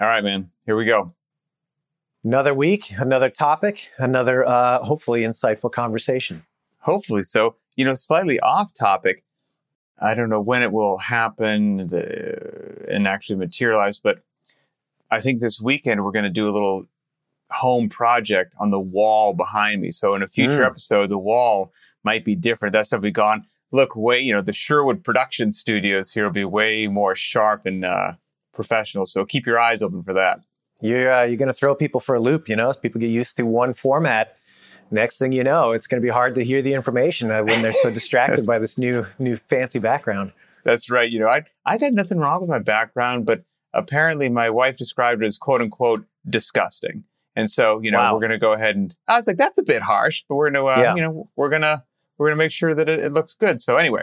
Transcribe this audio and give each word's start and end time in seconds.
All 0.00 0.06
right, 0.06 0.24
man. 0.24 0.50
Here 0.64 0.76
we 0.76 0.86
go. 0.86 1.14
Another 2.24 2.54
week, 2.54 2.90
another 2.96 3.28
topic, 3.28 3.90
another 3.98 4.48
uh, 4.48 4.82
hopefully 4.82 5.20
insightful 5.20 5.70
conversation. 5.70 6.46
Hopefully 6.78 7.22
so. 7.22 7.56
You 7.76 7.84
know, 7.84 7.94
slightly 7.94 8.40
off 8.40 8.72
topic. 8.72 9.24
I 9.98 10.14
don't 10.14 10.30
know 10.30 10.40
when 10.40 10.62
it 10.62 10.72
will 10.72 10.96
happen 10.96 11.88
the, 11.88 12.86
and 12.88 13.06
actually 13.06 13.36
materialize, 13.36 13.98
but 13.98 14.22
I 15.10 15.20
think 15.20 15.40
this 15.40 15.60
weekend 15.60 16.02
we're 16.02 16.12
going 16.12 16.24
to 16.24 16.30
do 16.30 16.48
a 16.48 16.50
little 16.50 16.86
home 17.50 17.90
project 17.90 18.54
on 18.58 18.70
the 18.70 18.80
wall 18.80 19.34
behind 19.34 19.82
me. 19.82 19.90
So 19.90 20.14
in 20.14 20.22
a 20.22 20.28
future 20.28 20.62
mm. 20.62 20.66
episode, 20.66 21.10
the 21.10 21.18
wall 21.18 21.74
might 22.04 22.24
be 22.24 22.34
different. 22.34 22.72
That's 22.72 22.88
stuff 22.88 23.02
we 23.02 23.10
gone. 23.10 23.44
Look, 23.70 23.94
way 23.94 24.20
you 24.20 24.32
know 24.32 24.40
the 24.40 24.54
Sherwood 24.54 25.04
production 25.04 25.52
studios 25.52 26.12
here 26.12 26.24
will 26.24 26.32
be 26.32 26.44
way 26.46 26.86
more 26.86 27.14
sharp 27.14 27.66
and 27.66 27.84
uh, 27.84 28.12
professional. 28.60 29.06
So 29.06 29.24
keep 29.24 29.46
your 29.46 29.58
eyes 29.58 29.82
open 29.82 30.02
for 30.02 30.12
that. 30.14 30.40
You're 30.80 31.12
uh, 31.12 31.24
you're 31.24 31.36
going 31.36 31.48
to 31.48 31.52
throw 31.52 31.74
people 31.74 32.00
for 32.00 32.14
a 32.14 32.20
loop. 32.20 32.48
You 32.48 32.56
know, 32.56 32.70
as 32.70 32.76
people 32.76 33.00
get 33.00 33.08
used 33.08 33.36
to 33.36 33.42
one 33.44 33.74
format. 33.74 34.36
Next 34.92 35.18
thing 35.18 35.30
you 35.30 35.44
know, 35.44 35.70
it's 35.70 35.86
going 35.86 36.02
to 36.02 36.04
be 36.04 36.10
hard 36.10 36.34
to 36.34 36.44
hear 36.44 36.62
the 36.62 36.74
information 36.74 37.30
uh, 37.30 37.44
when 37.44 37.62
they're 37.62 37.72
so 37.72 37.90
distracted 37.94 38.46
by 38.46 38.58
this 38.58 38.76
new 38.76 39.06
new 39.18 39.36
fancy 39.36 39.78
background. 39.78 40.32
That's 40.64 40.90
right. 40.90 41.10
You 41.10 41.20
know, 41.20 41.28
I 41.28 41.44
I 41.64 41.78
got 41.78 41.92
nothing 41.92 42.18
wrong 42.18 42.40
with 42.40 42.50
my 42.50 42.58
background, 42.58 43.24
but 43.24 43.44
apparently 43.72 44.28
my 44.28 44.50
wife 44.50 44.76
described 44.76 45.22
it 45.22 45.26
as 45.26 45.38
quote 45.38 45.60
unquote 45.60 46.04
disgusting. 46.28 47.04
And 47.36 47.50
so, 47.50 47.80
you 47.80 47.90
know, 47.90 47.98
wow. 47.98 48.12
we're 48.12 48.20
going 48.20 48.32
to 48.32 48.38
go 48.38 48.52
ahead 48.52 48.76
and 48.76 48.94
I 49.06 49.16
was 49.16 49.26
like, 49.26 49.36
that's 49.36 49.58
a 49.58 49.62
bit 49.62 49.82
harsh, 49.82 50.24
but 50.28 50.34
we're 50.34 50.50
going 50.50 50.62
to, 50.64 50.68
uh, 50.68 50.82
yeah. 50.82 50.94
you 50.96 51.02
know, 51.02 51.30
we're 51.36 51.48
going 51.48 51.62
to, 51.62 51.82
we're 52.18 52.26
going 52.26 52.36
to 52.36 52.44
make 52.44 52.52
sure 52.52 52.74
that 52.74 52.88
it, 52.88 52.98
it 52.98 53.12
looks 53.12 53.34
good. 53.34 53.60
So 53.62 53.76
anyway, 53.76 54.02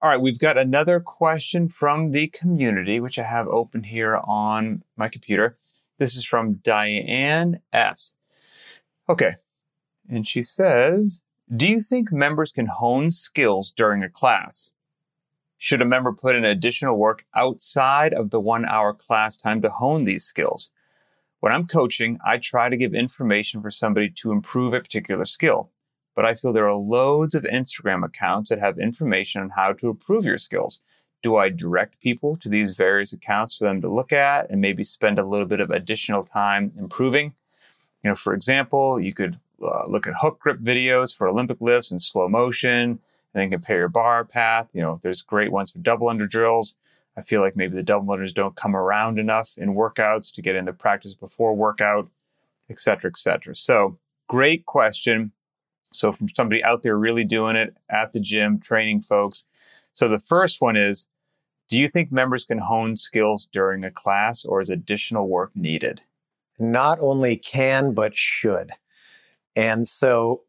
all 0.00 0.10
right, 0.10 0.20
we've 0.20 0.38
got 0.38 0.56
another 0.56 1.00
question 1.00 1.68
from 1.68 2.12
the 2.12 2.28
community, 2.28 3.00
which 3.00 3.18
I 3.18 3.24
have 3.24 3.48
open 3.48 3.82
here 3.82 4.20
on 4.24 4.82
my 4.96 5.08
computer. 5.08 5.58
This 5.98 6.14
is 6.14 6.24
from 6.24 6.54
Diane 6.54 7.60
S. 7.72 8.14
Okay. 9.08 9.34
And 10.08 10.26
she 10.26 10.42
says, 10.42 11.20
do 11.54 11.66
you 11.66 11.80
think 11.80 12.12
members 12.12 12.52
can 12.52 12.66
hone 12.66 13.10
skills 13.10 13.72
during 13.76 14.04
a 14.04 14.08
class? 14.08 14.72
Should 15.56 15.82
a 15.82 15.86
member 15.86 16.12
put 16.12 16.36
in 16.36 16.44
additional 16.44 16.96
work 16.96 17.24
outside 17.34 18.14
of 18.14 18.30
the 18.30 18.38
one 18.38 18.64
hour 18.66 18.94
class 18.94 19.36
time 19.36 19.60
to 19.62 19.70
hone 19.70 20.04
these 20.04 20.24
skills? 20.24 20.70
When 21.40 21.52
I'm 21.52 21.66
coaching, 21.66 22.18
I 22.24 22.38
try 22.38 22.68
to 22.68 22.76
give 22.76 22.94
information 22.94 23.60
for 23.62 23.70
somebody 23.70 24.10
to 24.18 24.30
improve 24.30 24.74
a 24.74 24.80
particular 24.80 25.24
skill, 25.24 25.72
but 26.18 26.26
I 26.26 26.34
feel 26.34 26.52
there 26.52 26.66
are 26.66 26.74
loads 26.74 27.36
of 27.36 27.44
Instagram 27.44 28.04
accounts 28.04 28.50
that 28.50 28.58
have 28.58 28.76
information 28.76 29.40
on 29.40 29.50
how 29.50 29.72
to 29.74 29.88
improve 29.88 30.24
your 30.24 30.36
skills. 30.36 30.80
Do 31.22 31.36
I 31.36 31.48
direct 31.48 32.00
people 32.00 32.36
to 32.38 32.48
these 32.48 32.74
various 32.74 33.12
accounts 33.12 33.56
for 33.56 33.66
them 33.66 33.80
to 33.82 33.88
look 33.88 34.12
at 34.12 34.50
and 34.50 34.60
maybe 34.60 34.82
spend 34.82 35.20
a 35.20 35.24
little 35.24 35.46
bit 35.46 35.60
of 35.60 35.70
additional 35.70 36.24
time 36.24 36.72
improving? 36.76 37.34
You 38.02 38.10
know, 38.10 38.16
for 38.16 38.34
example, 38.34 38.98
you 38.98 39.14
could 39.14 39.38
uh, 39.62 39.86
look 39.86 40.08
at 40.08 40.14
hook 40.20 40.40
grip 40.40 40.58
videos 40.58 41.16
for 41.16 41.28
Olympic 41.28 41.60
lifts 41.60 41.92
in 41.92 42.00
slow 42.00 42.28
motion 42.28 42.90
and 42.90 42.98
then 43.32 43.50
compare 43.52 43.78
your 43.78 43.88
bar 43.88 44.24
path. 44.24 44.66
You 44.72 44.82
know, 44.82 44.98
there's 45.00 45.22
great 45.22 45.52
ones 45.52 45.70
for 45.70 45.78
double 45.78 46.08
under 46.08 46.26
drills. 46.26 46.76
I 47.16 47.22
feel 47.22 47.42
like 47.42 47.54
maybe 47.54 47.76
the 47.76 47.84
double 47.84 48.12
unders 48.12 48.34
don't 48.34 48.56
come 48.56 48.74
around 48.74 49.20
enough 49.20 49.54
in 49.56 49.76
workouts 49.76 50.34
to 50.34 50.42
get 50.42 50.56
into 50.56 50.72
practice 50.72 51.14
before 51.14 51.54
workout, 51.54 52.10
et 52.68 52.80
cetera, 52.80 53.08
et 53.08 53.18
cetera. 53.18 53.54
So 53.54 53.98
great 54.26 54.66
question. 54.66 55.30
So 55.92 56.12
from 56.12 56.28
somebody 56.30 56.62
out 56.62 56.82
there 56.82 56.96
really 56.96 57.24
doing 57.24 57.56
it 57.56 57.76
at 57.90 58.12
the 58.12 58.20
gym, 58.20 58.60
training 58.60 59.00
folks. 59.00 59.46
So 59.94 60.08
the 60.08 60.18
first 60.18 60.60
one 60.60 60.76
is, 60.76 61.08
do 61.68 61.78
you 61.78 61.88
think 61.88 62.10
members 62.10 62.44
can 62.44 62.58
hone 62.58 62.96
skills 62.96 63.48
during 63.52 63.84
a 63.84 63.90
class 63.90 64.44
or 64.44 64.60
is 64.60 64.70
additional 64.70 65.28
work 65.28 65.50
needed? 65.54 66.00
Not 66.58 66.98
only 67.00 67.36
can, 67.36 67.94
but 67.94 68.16
should. 68.16 68.72
And 69.54 69.86
so 69.86 70.42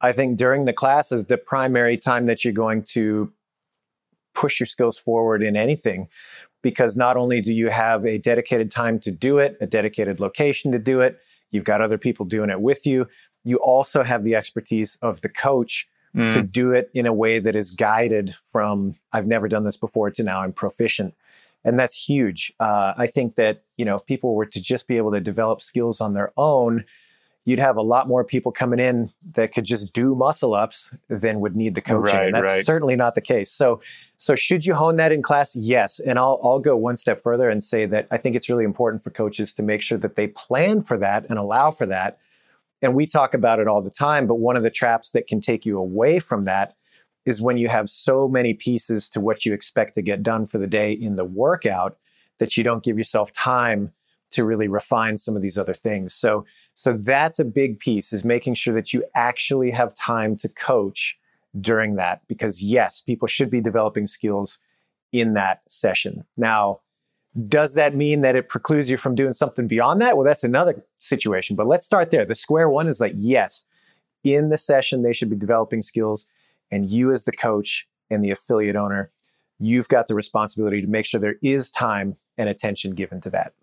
I 0.00 0.12
think 0.12 0.36
during 0.38 0.64
the 0.64 0.72
class 0.72 1.12
is 1.12 1.26
the 1.26 1.38
primary 1.38 1.96
time 1.96 2.26
that 2.26 2.44
you're 2.44 2.54
going 2.54 2.82
to 2.90 3.32
push 4.34 4.58
your 4.58 4.66
skills 4.66 4.98
forward 4.98 5.42
in 5.42 5.56
anything 5.56 6.08
because 6.62 6.96
not 6.96 7.16
only 7.16 7.40
do 7.40 7.52
you 7.52 7.68
have 7.68 8.04
a 8.04 8.18
dedicated 8.18 8.70
time 8.70 8.98
to 9.00 9.10
do 9.10 9.38
it, 9.38 9.56
a 9.60 9.66
dedicated 9.66 10.18
location 10.18 10.72
to 10.72 10.78
do 10.78 11.00
it, 11.00 11.18
you've 11.50 11.64
got 11.64 11.80
other 11.80 11.98
people 11.98 12.24
doing 12.24 12.50
it 12.50 12.60
with 12.60 12.86
you. 12.86 13.06
You 13.44 13.58
also 13.58 14.02
have 14.02 14.24
the 14.24 14.34
expertise 14.34 14.98
of 15.02 15.20
the 15.20 15.28
coach 15.28 15.88
mm. 16.14 16.32
to 16.34 16.42
do 16.42 16.72
it 16.72 16.90
in 16.94 17.06
a 17.06 17.12
way 17.12 17.38
that 17.38 17.54
is 17.54 17.70
guided 17.70 18.34
from, 18.34 18.94
I've 19.12 19.26
never 19.26 19.48
done 19.48 19.64
this 19.64 19.76
before 19.76 20.10
to 20.10 20.22
now 20.22 20.40
I'm 20.40 20.52
proficient. 20.52 21.14
And 21.62 21.78
that's 21.78 21.94
huge. 21.94 22.52
Uh, 22.60 22.92
I 22.96 23.06
think 23.06 23.36
that, 23.36 23.62
you 23.76 23.84
know, 23.84 23.94
if 23.94 24.04
people 24.04 24.34
were 24.34 24.46
to 24.46 24.60
just 24.60 24.86
be 24.86 24.96
able 24.96 25.12
to 25.12 25.20
develop 25.20 25.62
skills 25.62 26.00
on 26.00 26.14
their 26.14 26.32
own, 26.36 26.84
you'd 27.46 27.58
have 27.58 27.76
a 27.76 27.82
lot 27.82 28.08
more 28.08 28.24
people 28.24 28.52
coming 28.52 28.78
in 28.78 29.10
that 29.32 29.52
could 29.52 29.64
just 29.64 29.92
do 29.92 30.14
muscle 30.14 30.54
ups 30.54 30.90
than 31.08 31.40
would 31.40 31.54
need 31.54 31.74
the 31.74 31.80
coaching. 31.82 32.16
Right, 32.16 32.26
and 32.26 32.34
that's 32.34 32.46
right. 32.46 32.64
certainly 32.64 32.96
not 32.96 33.14
the 33.14 33.20
case. 33.20 33.50
So, 33.50 33.82
so 34.16 34.34
should 34.34 34.64
you 34.64 34.74
hone 34.74 34.96
that 34.96 35.12
in 35.12 35.20
class? 35.20 35.54
Yes. 35.54 36.00
And 36.00 36.18
I'll, 36.18 36.40
I'll 36.42 36.58
go 36.58 36.76
one 36.76 36.96
step 36.96 37.22
further 37.22 37.50
and 37.50 37.62
say 37.62 37.84
that 37.86 38.06
I 38.10 38.16
think 38.16 38.34
it's 38.34 38.48
really 38.48 38.64
important 38.64 39.02
for 39.02 39.10
coaches 39.10 39.52
to 39.54 39.62
make 39.62 39.82
sure 39.82 39.98
that 39.98 40.16
they 40.16 40.26
plan 40.26 40.80
for 40.80 40.96
that 40.98 41.26
and 41.28 41.38
allow 41.38 41.70
for 41.70 41.86
that. 41.86 42.18
And 42.84 42.94
we 42.94 43.06
talk 43.06 43.32
about 43.32 43.60
it 43.60 43.66
all 43.66 43.80
the 43.80 43.88
time, 43.88 44.26
but 44.26 44.34
one 44.34 44.56
of 44.56 44.62
the 44.62 44.68
traps 44.68 45.12
that 45.12 45.26
can 45.26 45.40
take 45.40 45.64
you 45.64 45.78
away 45.78 46.18
from 46.18 46.44
that 46.44 46.74
is 47.24 47.40
when 47.40 47.56
you 47.56 47.68
have 47.68 47.88
so 47.88 48.28
many 48.28 48.52
pieces 48.52 49.08
to 49.08 49.20
what 49.20 49.46
you 49.46 49.54
expect 49.54 49.94
to 49.94 50.02
get 50.02 50.22
done 50.22 50.44
for 50.44 50.58
the 50.58 50.66
day 50.66 50.92
in 50.92 51.16
the 51.16 51.24
workout 51.24 51.96
that 52.38 52.58
you 52.58 52.62
don't 52.62 52.84
give 52.84 52.98
yourself 52.98 53.32
time 53.32 53.90
to 54.32 54.44
really 54.44 54.68
refine 54.68 55.16
some 55.16 55.34
of 55.34 55.40
these 55.40 55.56
other 55.56 55.72
things. 55.72 56.12
So, 56.12 56.44
so 56.74 56.92
that's 56.92 57.38
a 57.38 57.44
big 57.46 57.80
piece 57.80 58.12
is 58.12 58.22
making 58.22 58.52
sure 58.52 58.74
that 58.74 58.92
you 58.92 59.02
actually 59.14 59.70
have 59.70 59.94
time 59.94 60.36
to 60.36 60.48
coach 60.50 61.16
during 61.58 61.94
that 61.94 62.20
because 62.28 62.62
yes, 62.62 63.00
people 63.00 63.28
should 63.28 63.48
be 63.48 63.62
developing 63.62 64.06
skills 64.06 64.58
in 65.10 65.32
that 65.32 65.60
session. 65.72 66.26
Now, 66.36 66.80
does 67.48 67.74
that 67.74 67.94
mean 67.94 68.20
that 68.20 68.36
it 68.36 68.48
precludes 68.48 68.90
you 68.90 68.96
from 68.96 69.14
doing 69.14 69.32
something 69.32 69.66
beyond 69.66 70.00
that? 70.00 70.16
Well, 70.16 70.24
that's 70.24 70.44
another 70.44 70.84
situation, 70.98 71.56
but 71.56 71.66
let's 71.66 71.84
start 71.86 72.10
there. 72.10 72.24
The 72.24 72.34
square 72.34 72.68
one 72.68 72.86
is 72.86 73.00
like, 73.00 73.14
yes, 73.16 73.64
in 74.22 74.50
the 74.50 74.56
session, 74.56 75.02
they 75.02 75.12
should 75.12 75.30
be 75.30 75.36
developing 75.36 75.82
skills. 75.82 76.26
And 76.70 76.88
you, 76.88 77.12
as 77.12 77.24
the 77.24 77.32
coach 77.32 77.86
and 78.10 78.24
the 78.24 78.30
affiliate 78.30 78.76
owner, 78.76 79.10
you've 79.58 79.88
got 79.88 80.08
the 80.08 80.14
responsibility 80.14 80.80
to 80.80 80.86
make 80.86 81.06
sure 81.06 81.20
there 81.20 81.36
is 81.42 81.70
time 81.70 82.16
and 82.38 82.48
attention 82.48 82.92
given 82.94 83.20
to 83.20 83.30
that 83.30 83.54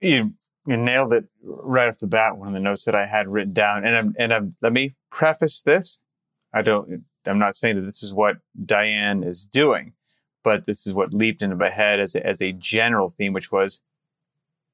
you, 0.00 0.34
you 0.66 0.76
nailed 0.76 1.12
it 1.12 1.26
right 1.42 1.88
off 1.88 1.98
the 1.98 2.06
bat. 2.06 2.36
One 2.36 2.48
of 2.48 2.54
the 2.54 2.60
notes 2.60 2.84
that 2.84 2.94
I 2.94 3.06
had 3.06 3.28
written 3.28 3.52
down, 3.52 3.84
and 3.84 3.96
I'm, 3.96 4.14
and 4.18 4.32
I'm, 4.32 4.54
let 4.62 4.72
me 4.72 4.94
preface 5.10 5.62
this. 5.62 6.02
I 6.52 6.62
don't. 6.62 7.04
I'm 7.26 7.38
not 7.38 7.56
saying 7.56 7.76
that 7.76 7.82
this 7.82 8.02
is 8.02 8.12
what 8.12 8.38
Diane 8.64 9.22
is 9.24 9.46
doing, 9.46 9.94
but 10.46 10.64
this 10.64 10.86
is 10.86 10.94
what 10.94 11.12
leaped 11.12 11.42
into 11.42 11.56
my 11.56 11.70
head 11.70 11.98
as 11.98 12.14
a, 12.14 12.24
as 12.24 12.40
a 12.40 12.52
general 12.52 13.08
theme, 13.08 13.32
which 13.32 13.50
was 13.50 13.82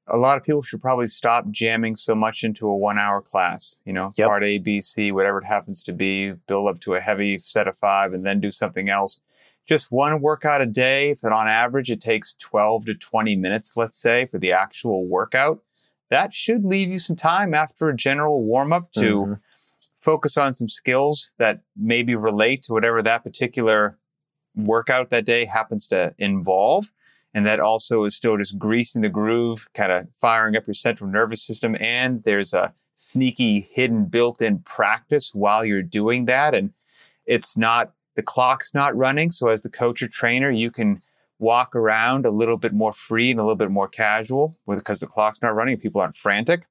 a 0.05 0.17
lot 0.17 0.37
of 0.37 0.43
people 0.43 0.61
should 0.61 0.83
probably 0.83 1.07
stop 1.07 1.49
jamming 1.49 1.95
so 1.95 2.13
much 2.13 2.43
into 2.43 2.67
a 2.67 2.77
one 2.77 2.99
hour 2.99 3.21
class, 3.21 3.79
you 3.83 3.91
know, 3.91 4.13
yep. 4.15 4.27
part 4.27 4.43
A, 4.43 4.59
B, 4.59 4.81
C, 4.81 5.11
whatever 5.11 5.39
it 5.39 5.45
happens 5.45 5.81
to 5.85 5.91
be, 5.91 6.33
build 6.45 6.69
up 6.69 6.79
to 6.81 6.93
a 6.93 6.99
heavy 6.99 7.39
set 7.39 7.67
of 7.67 7.75
five 7.75 8.13
and 8.13 8.23
then 8.23 8.39
do 8.39 8.51
something 8.51 8.87
else 8.87 9.21
just 9.65 9.91
one 9.91 10.21
workout 10.21 10.61
a 10.61 10.65
day, 10.65 11.11
if 11.11 11.23
on 11.23 11.47
average 11.47 11.89
it 11.89 12.01
takes 12.01 12.35
12 12.35 12.85
to 12.85 12.93
20 12.95 13.35
minutes, 13.35 13.77
let's 13.77 13.97
say, 13.97 14.25
for 14.25 14.37
the 14.37 14.51
actual 14.51 15.07
workout, 15.07 15.63
that 16.09 16.33
should 16.33 16.65
leave 16.65 16.89
you 16.89 16.99
some 16.99 17.15
time 17.15 17.53
after 17.53 17.89
a 17.89 17.95
general 17.95 18.43
warm 18.43 18.73
up 18.73 18.91
to 18.91 18.99
mm-hmm. 18.99 19.33
focus 19.99 20.37
on 20.37 20.53
some 20.53 20.69
skills 20.69 21.31
that 21.37 21.61
maybe 21.77 22.13
relate 22.13 22.63
to 22.63 22.73
whatever 22.73 23.01
that 23.01 23.23
particular 23.23 23.97
workout 24.55 25.09
that 25.09 25.25
day 25.25 25.45
happens 25.45 25.87
to 25.89 26.13
involve. 26.17 26.91
And 27.33 27.45
that 27.47 27.59
also 27.59 28.03
is 28.03 28.15
still 28.15 28.37
just 28.37 28.59
greasing 28.59 29.01
the 29.01 29.09
groove, 29.09 29.67
kind 29.73 29.91
of 29.91 30.07
firing 30.21 30.55
up 30.55 30.67
your 30.67 30.75
central 30.75 31.09
nervous 31.09 31.41
system. 31.41 31.75
And 31.79 32.23
there's 32.23 32.53
a 32.53 32.73
sneaky, 32.93 33.67
hidden, 33.71 34.05
built 34.05 34.41
in 34.41 34.59
practice 34.59 35.31
while 35.33 35.65
you're 35.65 35.81
doing 35.81 36.25
that. 36.25 36.53
And 36.53 36.73
it's 37.25 37.57
not 37.57 37.93
the 38.15 38.21
clock's 38.21 38.73
not 38.73 38.95
running. 38.95 39.31
So 39.31 39.49
as 39.49 39.63
the 39.63 39.69
coach 39.69 40.03
or 40.03 40.07
trainer, 40.07 40.51
you 40.51 40.69
can 40.69 41.01
walk 41.39 41.75
around 41.75 42.25
a 42.25 42.31
little 42.31 42.57
bit 42.57 42.73
more 42.73 42.93
free 42.93 43.31
and 43.31 43.39
a 43.39 43.43
little 43.43 43.55
bit 43.55 43.71
more 43.71 43.87
casual 43.87 44.57
because 44.67 44.99
the 44.99 45.07
clock's 45.07 45.41
not 45.41 45.55
running. 45.55 45.77
People 45.77 46.01
aren't 46.01 46.15
frantic 46.15 46.67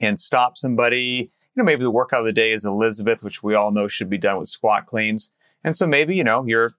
and 0.00 0.18
stop 0.18 0.58
somebody. 0.58 1.30
You 1.54 1.62
know, 1.62 1.64
maybe 1.64 1.84
the 1.84 1.90
workout 1.90 2.20
of 2.20 2.26
the 2.26 2.32
day 2.32 2.52
is 2.52 2.64
Elizabeth, 2.64 3.22
which 3.22 3.42
we 3.42 3.54
all 3.54 3.70
know 3.70 3.86
should 3.86 4.10
be 4.10 4.18
done 4.18 4.38
with 4.38 4.48
squat 4.48 4.86
cleans. 4.86 5.32
And 5.62 5.76
so 5.76 5.86
maybe, 5.86 6.16
you 6.16 6.24
know, 6.24 6.44
you're 6.44 6.72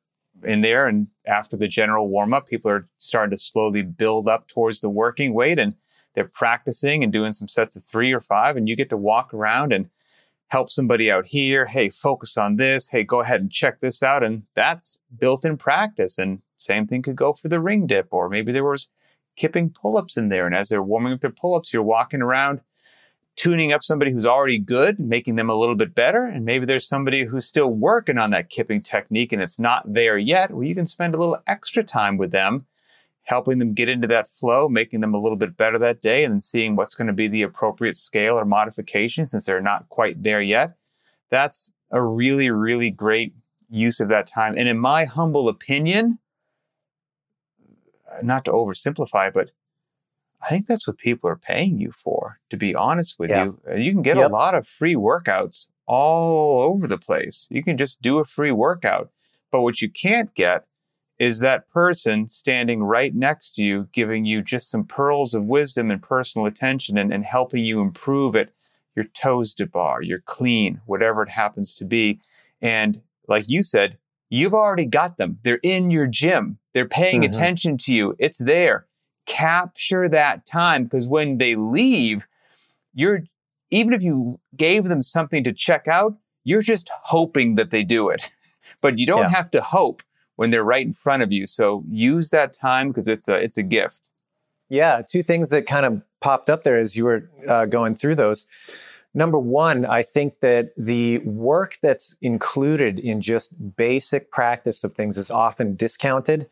in 0.43 0.61
there 0.61 0.87
and 0.87 1.07
after 1.25 1.55
the 1.55 1.67
general 1.67 2.09
warm 2.09 2.33
up, 2.33 2.47
people 2.47 2.69
are 2.69 2.87
starting 2.97 3.35
to 3.35 3.41
slowly 3.41 3.81
build 3.81 4.27
up 4.27 4.47
towards 4.47 4.79
the 4.79 4.89
working 4.89 5.33
weight 5.33 5.59
and 5.59 5.75
they're 6.13 6.25
practicing 6.25 7.03
and 7.03 7.11
doing 7.11 7.33
some 7.33 7.47
sets 7.47 7.75
of 7.75 7.83
three 7.83 8.11
or 8.13 8.21
five 8.21 8.57
and 8.57 8.67
you 8.67 8.75
get 8.75 8.89
to 8.89 8.97
walk 8.97 9.33
around 9.33 9.73
and 9.73 9.89
help 10.47 10.69
somebody 10.69 11.09
out 11.09 11.27
here. 11.27 11.65
Hey, 11.65 11.89
focus 11.89 12.37
on 12.37 12.57
this. 12.57 12.89
Hey, 12.89 13.03
go 13.03 13.21
ahead 13.21 13.41
and 13.41 13.51
check 13.51 13.79
this 13.79 14.03
out. 14.03 14.23
And 14.23 14.43
that's 14.55 14.99
built 15.17 15.43
in 15.43 15.57
practice. 15.57 16.17
And 16.17 16.41
same 16.57 16.87
thing 16.87 17.01
could 17.01 17.15
go 17.15 17.33
for 17.33 17.47
the 17.47 17.59
ring 17.59 17.87
dip, 17.87 18.07
or 18.11 18.29
maybe 18.29 18.51
there 18.51 18.63
was 18.63 18.89
kipping 19.35 19.69
pull-ups 19.69 20.17
in 20.17 20.29
there. 20.29 20.45
And 20.45 20.55
as 20.55 20.69
they're 20.69 20.83
warming 20.83 21.13
up 21.13 21.21
their 21.21 21.29
pull-ups, 21.29 21.73
you're 21.73 21.83
walking 21.83 22.21
around 22.21 22.61
tuning 23.35 23.73
up 23.73 23.83
somebody 23.83 24.11
who's 24.11 24.25
already 24.25 24.57
good, 24.57 24.99
making 24.99 25.35
them 25.35 25.49
a 25.49 25.55
little 25.55 25.75
bit 25.75 25.93
better. 25.93 26.25
And 26.25 26.45
maybe 26.45 26.65
there's 26.65 26.87
somebody 26.87 27.25
who's 27.25 27.45
still 27.45 27.67
working 27.67 28.17
on 28.17 28.31
that 28.31 28.49
kipping 28.49 28.81
technique 28.81 29.33
and 29.33 29.41
it's 29.41 29.59
not 29.59 29.83
there 29.93 30.17
yet. 30.17 30.51
Well, 30.51 30.63
you 30.63 30.75
can 30.75 30.85
spend 30.85 31.13
a 31.13 31.17
little 31.17 31.39
extra 31.45 31.83
time 31.83 32.17
with 32.17 32.31
them, 32.31 32.65
helping 33.23 33.59
them 33.59 33.73
get 33.73 33.89
into 33.89 34.07
that 34.07 34.29
flow, 34.29 34.69
making 34.69 35.01
them 35.01 35.13
a 35.13 35.19
little 35.19 35.37
bit 35.37 35.57
better 35.57 35.77
that 35.79 36.01
day, 36.01 36.23
and 36.23 36.33
then 36.33 36.39
seeing 36.39 36.75
what's 36.75 36.95
going 36.95 37.07
to 37.07 37.13
be 37.13 37.27
the 37.27 37.41
appropriate 37.41 37.97
scale 37.97 38.35
or 38.35 38.45
modification 38.45 39.27
since 39.27 39.45
they're 39.45 39.61
not 39.61 39.89
quite 39.89 40.23
there 40.23 40.41
yet. 40.41 40.75
That's 41.29 41.71
a 41.91 42.01
really, 42.01 42.49
really 42.49 42.89
great 42.89 43.33
use 43.69 43.99
of 43.99 44.09
that 44.09 44.27
time. 44.27 44.55
And 44.57 44.69
in 44.69 44.77
my 44.77 45.05
humble 45.05 45.49
opinion, 45.49 46.19
not 48.23 48.45
to 48.45 48.51
oversimplify, 48.51 49.33
but 49.33 49.51
I 50.45 50.49
think 50.49 50.67
that's 50.67 50.87
what 50.87 50.97
people 50.97 51.29
are 51.29 51.35
paying 51.35 51.79
you 51.79 51.91
for, 51.91 52.39
to 52.51 52.57
be 52.57 52.75
honest 52.75 53.17
with 53.17 53.31
yeah. 53.31 53.45
you. 53.45 53.59
You 53.75 53.91
can 53.91 54.03
get 54.03 54.17
yep. 54.17 54.29
a 54.29 54.33
lot 54.33 54.53
of 54.53 54.67
free 54.67 54.95
workouts 54.95 55.67
all 55.87 56.61
over 56.61 56.87
the 56.87 56.99
place. 56.99 57.47
You 57.49 57.63
can 57.63 57.77
just 57.77 58.01
do 58.01 58.19
a 58.19 58.25
free 58.25 58.51
workout. 58.51 59.09
But 59.51 59.61
what 59.61 59.81
you 59.81 59.89
can't 59.89 60.33
get 60.35 60.65
is 61.17 61.39
that 61.39 61.69
person 61.69 62.27
standing 62.27 62.83
right 62.83 63.15
next 63.15 63.55
to 63.55 63.63
you, 63.63 63.87
giving 63.91 64.25
you 64.25 64.41
just 64.41 64.69
some 64.69 64.83
pearls 64.83 65.33
of 65.33 65.45
wisdom 65.45 65.89
and 65.89 66.01
personal 66.01 66.45
attention 66.45 66.97
and, 66.97 67.11
and 67.11 67.25
helping 67.25 67.63
you 67.63 67.81
improve 67.81 68.35
at 68.35 68.49
your 68.95 69.05
toes 69.05 69.53
to 69.55 69.65
bar, 69.65 70.01
your 70.01 70.19
clean, 70.19 70.81
whatever 70.85 71.23
it 71.23 71.29
happens 71.29 71.73
to 71.75 71.85
be. 71.85 72.19
And 72.61 73.01
like 73.27 73.45
you 73.47 73.63
said, 73.63 73.97
you've 74.29 74.53
already 74.53 74.85
got 74.85 75.17
them. 75.17 75.39
They're 75.43 75.59
in 75.63 75.89
your 75.89 76.07
gym. 76.07 76.59
They're 76.73 76.87
paying 76.87 77.21
mm-hmm. 77.21 77.31
attention 77.31 77.77
to 77.79 77.93
you. 77.93 78.15
It's 78.19 78.37
there 78.37 78.87
capture 79.25 80.07
that 80.09 80.45
time 80.45 80.83
because 80.83 81.07
when 81.07 81.37
they 81.37 81.55
leave, 81.55 82.27
you're 82.93 83.23
even 83.71 83.93
if 83.93 84.03
you 84.03 84.39
gave 84.55 84.85
them 84.85 85.01
something 85.01 85.43
to 85.43 85.51
check 85.51 85.87
out, 85.87 86.17
you're 86.43 86.61
just 86.61 86.89
hoping 87.03 87.55
that 87.55 87.71
they 87.71 87.83
do 87.83 88.09
it. 88.09 88.29
but 88.81 88.97
you 88.97 89.05
don't 89.05 89.23
yeah. 89.23 89.29
have 89.29 89.51
to 89.51 89.61
hope 89.61 90.03
when 90.35 90.51
they're 90.51 90.63
right 90.63 90.85
in 90.85 90.93
front 90.93 91.23
of 91.23 91.31
you. 91.31 91.47
So 91.47 91.83
use 91.89 92.29
that 92.29 92.53
time 92.53 92.89
because 92.89 93.07
it's 93.07 93.27
a 93.27 93.35
it's 93.35 93.57
a 93.57 93.63
gift. 93.63 94.09
Yeah, 94.69 95.01
two 95.07 95.23
things 95.23 95.49
that 95.49 95.67
kind 95.67 95.85
of 95.85 96.01
popped 96.21 96.49
up 96.49 96.63
there 96.63 96.77
as 96.77 96.95
you 96.95 97.05
were 97.05 97.29
uh, 97.47 97.65
going 97.65 97.95
through 97.95 98.15
those. 98.15 98.47
Number 99.13 99.39
one, 99.39 99.85
I 99.85 100.01
think 100.01 100.41
that 100.41 100.75
the 100.75 101.19
work 101.19 101.77
that's 101.81 102.15
included 102.21 102.99
in 102.99 103.21
just 103.21 103.75
basic 103.77 104.29
practice 104.29 104.83
of 104.83 104.93
things 104.93 105.17
is 105.17 105.31
often 105.31 105.75
discounted 105.75 106.49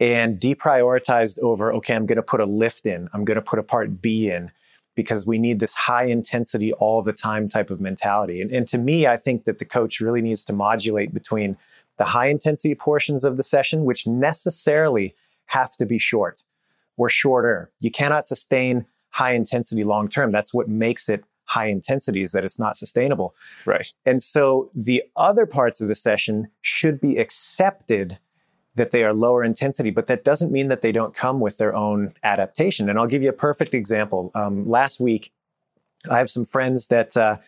and 0.00 0.40
deprioritized 0.40 1.38
over, 1.38 1.72
okay, 1.74 1.94
I'm 1.94 2.06
going 2.06 2.16
to 2.16 2.22
put 2.22 2.40
a 2.40 2.46
lift 2.46 2.86
in, 2.86 3.08
I'm 3.12 3.24
going 3.24 3.36
to 3.36 3.42
put 3.42 3.58
a 3.58 3.62
part 3.62 4.02
B 4.02 4.30
in 4.30 4.50
because 4.94 5.26
we 5.26 5.38
need 5.38 5.60
this 5.60 5.74
high 5.74 6.04
intensity 6.04 6.72
all 6.74 7.02
the 7.02 7.12
time 7.12 7.48
type 7.48 7.70
of 7.70 7.80
mentality. 7.80 8.40
And, 8.40 8.50
and 8.52 8.68
to 8.68 8.78
me, 8.78 9.06
I 9.06 9.16
think 9.16 9.44
that 9.44 9.58
the 9.58 9.64
coach 9.64 10.00
really 10.00 10.22
needs 10.22 10.44
to 10.44 10.52
modulate 10.52 11.12
between 11.12 11.56
the 11.96 12.04
high 12.04 12.26
intensity 12.26 12.74
portions 12.74 13.24
of 13.24 13.36
the 13.36 13.42
session, 13.42 13.84
which 13.84 14.06
necessarily 14.06 15.14
have 15.46 15.76
to 15.76 15.86
be 15.86 15.98
short 15.98 16.44
or 16.96 17.08
shorter. 17.08 17.70
You 17.80 17.90
cannot 17.90 18.26
sustain 18.26 18.86
high 19.10 19.32
intensity 19.32 19.84
long 19.84 20.08
term. 20.08 20.32
That's 20.32 20.54
what 20.54 20.68
makes 20.68 21.08
it 21.08 21.24
high 21.44 21.66
intensity 21.66 22.22
is 22.22 22.32
that 22.32 22.44
it's 22.44 22.58
not 22.58 22.76
sustainable. 22.76 23.34
Right. 23.64 23.92
And 24.06 24.22
so 24.22 24.70
the 24.74 25.02
other 25.16 25.46
parts 25.46 25.80
of 25.80 25.88
the 25.88 25.94
session 25.94 26.48
should 26.62 27.00
be 27.00 27.18
accepted 27.18 28.18
that 28.76 28.90
they 28.90 29.04
are 29.04 29.12
lower 29.12 29.44
intensity, 29.44 29.90
but 29.90 30.06
that 30.06 30.24
doesn't 30.24 30.50
mean 30.50 30.68
that 30.68 30.82
they 30.82 30.92
don't 30.92 31.14
come 31.14 31.40
with 31.40 31.58
their 31.58 31.74
own 31.74 32.12
adaptation. 32.22 32.88
And 32.88 32.98
I'll 32.98 33.06
give 33.06 33.22
you 33.22 33.28
a 33.28 33.34
perfect 33.34 33.74
example. 33.74 34.30
Um, 34.34 34.68
last 34.68 35.00
week, 35.00 35.32
I 36.10 36.18
have 36.18 36.30
some 36.30 36.44
friends 36.44 36.88
that 36.88 37.16
uh, 37.16 37.38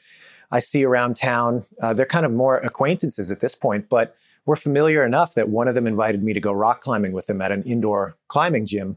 I 0.50 0.61
see 0.61 0.84
around 0.84 1.17
town. 1.17 1.64
Uh, 1.81 1.94
they're 1.94 2.06
kind 2.06 2.26
of 2.26 2.32
more 2.32 2.58
acquaintances 2.58 3.31
at 3.31 3.40
this 3.40 3.55
point, 3.55 3.88
but 3.88 4.17
we're 4.44 4.56
familiar 4.56 5.05
enough 5.05 5.34
that 5.34 5.49
one 5.49 5.67
of 5.67 5.75
them 5.75 5.87
invited 5.87 6.23
me 6.23 6.32
to 6.32 6.40
go 6.40 6.52
rock 6.52 6.81
climbing 6.81 7.12
with 7.12 7.26
them 7.26 7.43
at 7.43 7.50
an 7.50 7.64
indoor 7.64 8.17
climbing 8.28 8.64
gym. 8.64 8.96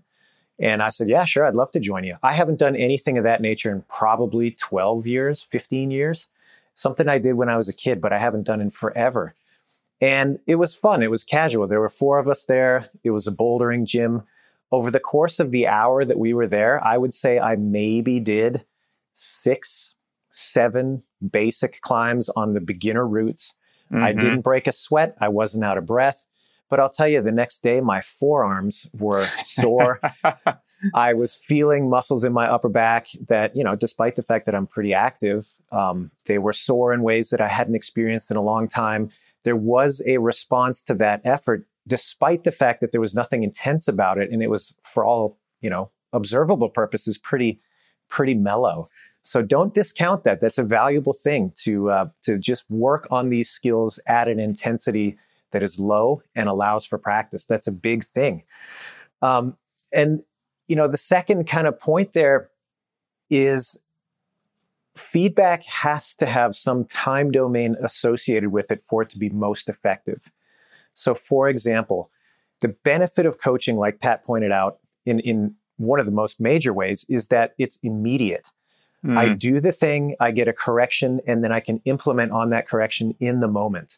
And 0.60 0.84
I 0.84 0.90
said, 0.90 1.10
Yeah, 1.10 1.26
sure, 1.26 1.46
I'd 1.46 1.56
love 1.56 1.72
to 1.72 1.80
join 1.80 2.04
you. 2.04 2.18
I 2.22 2.34
haven't 2.34 2.60
done 2.60 2.76
anything 2.76 3.18
of 3.18 3.24
that 3.24 3.42
nature 3.42 3.72
in 3.72 3.84
probably 3.90 4.52
12 4.52 5.08
years, 5.08 5.42
15 5.42 5.90
years. 5.90 6.30
Something 6.76 7.10
I 7.10 7.18
did 7.18 7.34
when 7.34 7.50
I 7.50 7.58
was 7.58 7.68
a 7.68 7.74
kid, 7.74 8.00
but 8.00 8.14
I 8.14 8.20
haven't 8.20 8.44
done 8.44 8.62
in 8.62 8.70
forever. 8.70 9.34
And 10.02 10.40
it 10.48 10.56
was 10.56 10.76
fun. 10.76 11.04
It 11.04 11.12
was 11.12 11.24
casual. 11.24 11.68
There 11.68 11.82
were 11.82 11.90
four 11.90 12.20
of 12.20 12.28
us 12.28 12.46
there. 12.46 12.90
It 13.04 13.12
was 13.12 13.28
a 13.28 13.32
bouldering 13.32 13.86
gym. 13.86 14.24
Over 14.72 14.92
the 14.92 15.00
course 15.00 15.40
of 15.40 15.52
the 15.52 15.68
hour 15.68 16.06
that 16.06 16.20
we 16.20 16.34
were 16.34 16.48
there, 16.48 16.84
I 16.84 16.98
would 16.98 17.14
say 17.14 17.40
I 17.40 17.56
maybe 17.56 18.20
did 18.20 18.66
six, 19.12 19.96
seven 20.32 21.04
basic 21.28 21.82
climbs 21.82 22.30
on 22.30 22.54
the 22.54 22.62
beginner 22.62 23.06
routes. 23.06 23.56
Mm-hmm. 23.92 24.04
I 24.04 24.14
didn't 24.14 24.42
break 24.42 24.68
a 24.68 24.72
sweat. 24.72 25.18
I 25.20 25.28
wasn't 25.30 25.66
out 25.66 25.78
of 25.78 25.86
breath. 25.86 26.28
But 26.70 26.80
I'll 26.80 26.90
tell 26.90 27.08
you, 27.08 27.20
the 27.22 27.32
next 27.32 27.64
day, 27.64 27.82
my 27.82 28.00
forearms 28.00 28.88
were 28.94 29.26
sore. 29.42 30.00
I 30.94 31.14
was 31.16 31.36
feeling 31.36 31.90
muscles 31.90 32.24
in 32.24 32.32
my 32.32 32.48
upper 32.48 32.70
back 32.70 33.08
that, 33.28 33.56
you 33.56 33.64
know, 33.64 33.76
despite 33.76 34.16
the 34.16 34.22
fact 34.22 34.46
that 34.46 34.54
I'm 34.54 34.68
pretty 34.68 34.94
active, 34.94 35.48
um, 35.72 36.12
they 36.26 36.38
were 36.38 36.54
sore 36.54 36.94
in 36.94 37.02
ways 37.02 37.32
that 37.32 37.42
I 37.42 37.48
hadn't 37.48 37.74
experienced 37.74 38.30
in 38.30 38.38
a 38.38 38.44
long 38.44 38.68
time 38.68 39.10
there 39.44 39.56
was 39.56 40.04
a 40.06 40.18
response 40.18 40.82
to 40.84 40.94
that 40.96 41.22
effort, 41.24 41.66
despite 41.88 42.44
the 42.44 42.52
fact 42.52 42.82
that 42.82 42.92
there 42.92 43.02
was 43.02 43.16
nothing 43.16 43.44
intense 43.44 43.88
about 43.88 44.18
it. 44.18 44.32
And 44.32 44.44
it 44.44 44.50
was, 44.50 44.76
for 44.84 45.04
all, 45.04 45.38
you 45.62 45.70
know, 45.70 45.92
observable 46.14 46.70
purposes, 46.70 47.18
pretty, 47.18 47.60
pretty 48.10 48.34
mellow. 48.34 48.90
So 49.22 49.42
don't 49.42 49.74
discount 49.74 50.24
that. 50.24 50.40
That's 50.40 50.58
a 50.58 50.64
valuable 50.64 51.14
thing 51.14 51.52
to, 51.64 51.90
uh, 51.90 52.10
to 52.24 52.38
just 52.38 52.70
work 52.70 53.08
on 53.12 53.30
these 53.30 53.50
skills 53.50 54.00
at 54.08 54.28
an 54.28 54.40
intensity 54.40 55.18
that 55.52 55.64
is 55.64 55.80
low 55.80 56.22
and 56.36 56.48
allows 56.48 56.86
for 56.86 56.98
practice. 56.98 57.46
That's 57.46 57.68
a 57.68 57.72
big 57.72 58.04
thing. 58.04 58.44
Um, 59.22 59.58
and, 59.92 60.24
you 60.68 60.76
know, 60.76 60.88
the 60.88 60.98
second 60.98 61.48
kind 61.48 61.68
of 61.68 61.80
point 61.80 62.14
there 62.14 62.50
is 63.30 63.78
feedback 65.00 65.64
has 65.66 66.14
to 66.16 66.26
have 66.26 66.56
some 66.56 66.86
time 66.86 67.32
domain 67.32 67.76
associated 67.82 68.52
with 68.52 68.72
it 68.72 68.82
for 68.82 69.02
it 69.02 69.10
to 69.10 69.20
be 69.20 69.30
most 69.30 69.70
effective. 69.70 70.32
So, 70.94 71.16
for 71.16 71.48
example, 71.48 72.12
the 72.62 72.70
benefit 72.70 73.26
of 73.26 73.40
coaching, 73.40 73.78
like 73.78 74.00
Pat 74.00 74.24
pointed 74.24 74.52
out 74.52 74.80
in, 75.06 75.20
in 75.20 75.56
one 75.78 76.00
of 76.00 76.06
the 76.06 76.12
most 76.12 76.42
major 76.42 76.74
ways, 76.74 77.06
is 77.10 77.28
that 77.28 77.54
it's 77.58 77.80
immediate. 77.82 78.50
Mm. 79.06 79.18
I 79.18 79.30
do 79.30 79.62
the 79.62 79.72
thing, 79.72 80.16
I 80.20 80.32
get 80.32 80.48
a 80.48 80.54
correction, 80.54 81.22
and 81.26 81.44
then 81.44 81.52
I 81.52 81.62
can 81.62 81.82
implement 81.86 82.32
on 82.32 82.50
that 82.50 82.68
correction 82.68 83.16
in 83.20 83.40
the 83.40 83.48
moment. 83.48 83.98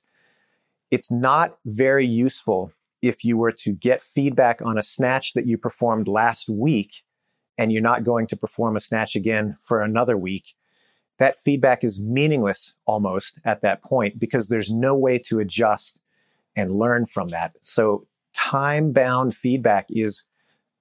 It's 0.91 1.12
not 1.12 1.58
very 1.65 2.05
useful 2.05 2.72
if 3.01 3.25
you 3.25 3.36
were 3.36 3.51
to 3.51 3.72
get 3.72 4.01
feedback 4.01 4.62
on 4.62 4.77
a 4.77 4.84
snatch 4.84 5.34
that 5.34 5.48
you 5.48 5.58
performed 5.58 6.08
last 6.08 6.48
week 6.48 7.03
and 7.58 7.72
you're 7.72 7.81
not 7.81 8.03
going 8.03 8.27
to 8.27 8.38
perform 8.38 8.75
a 8.75 8.79
snatch 8.79 9.15
again 9.15 9.55
for 9.60 9.81
another 9.81 10.15
week 10.15 10.53
that 11.21 11.35
feedback 11.35 11.83
is 11.83 12.01
meaningless 12.01 12.73
almost 12.87 13.37
at 13.45 13.61
that 13.61 13.83
point 13.83 14.17
because 14.17 14.49
there's 14.49 14.71
no 14.71 14.95
way 14.95 15.19
to 15.19 15.37
adjust 15.37 15.99
and 16.55 16.79
learn 16.79 17.05
from 17.05 17.27
that. 17.27 17.53
So 17.61 18.07
time 18.33 18.91
bound 18.91 19.35
feedback 19.35 19.85
is 19.91 20.23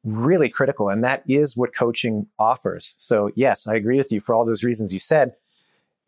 really 0.03 0.49
critical. 0.49 0.89
And 0.89 1.05
that 1.05 1.23
is 1.29 1.59
what 1.59 1.75
coaching 1.75 2.27
offers. 2.39 2.95
So 2.97 3.31
yes, 3.37 3.67
I 3.67 3.75
agree 3.75 3.99
with 3.99 4.11
you 4.11 4.19
for 4.19 4.35
all 4.35 4.47
those 4.47 4.65
reasons 4.65 4.95
you 4.95 4.99
said. 4.99 5.35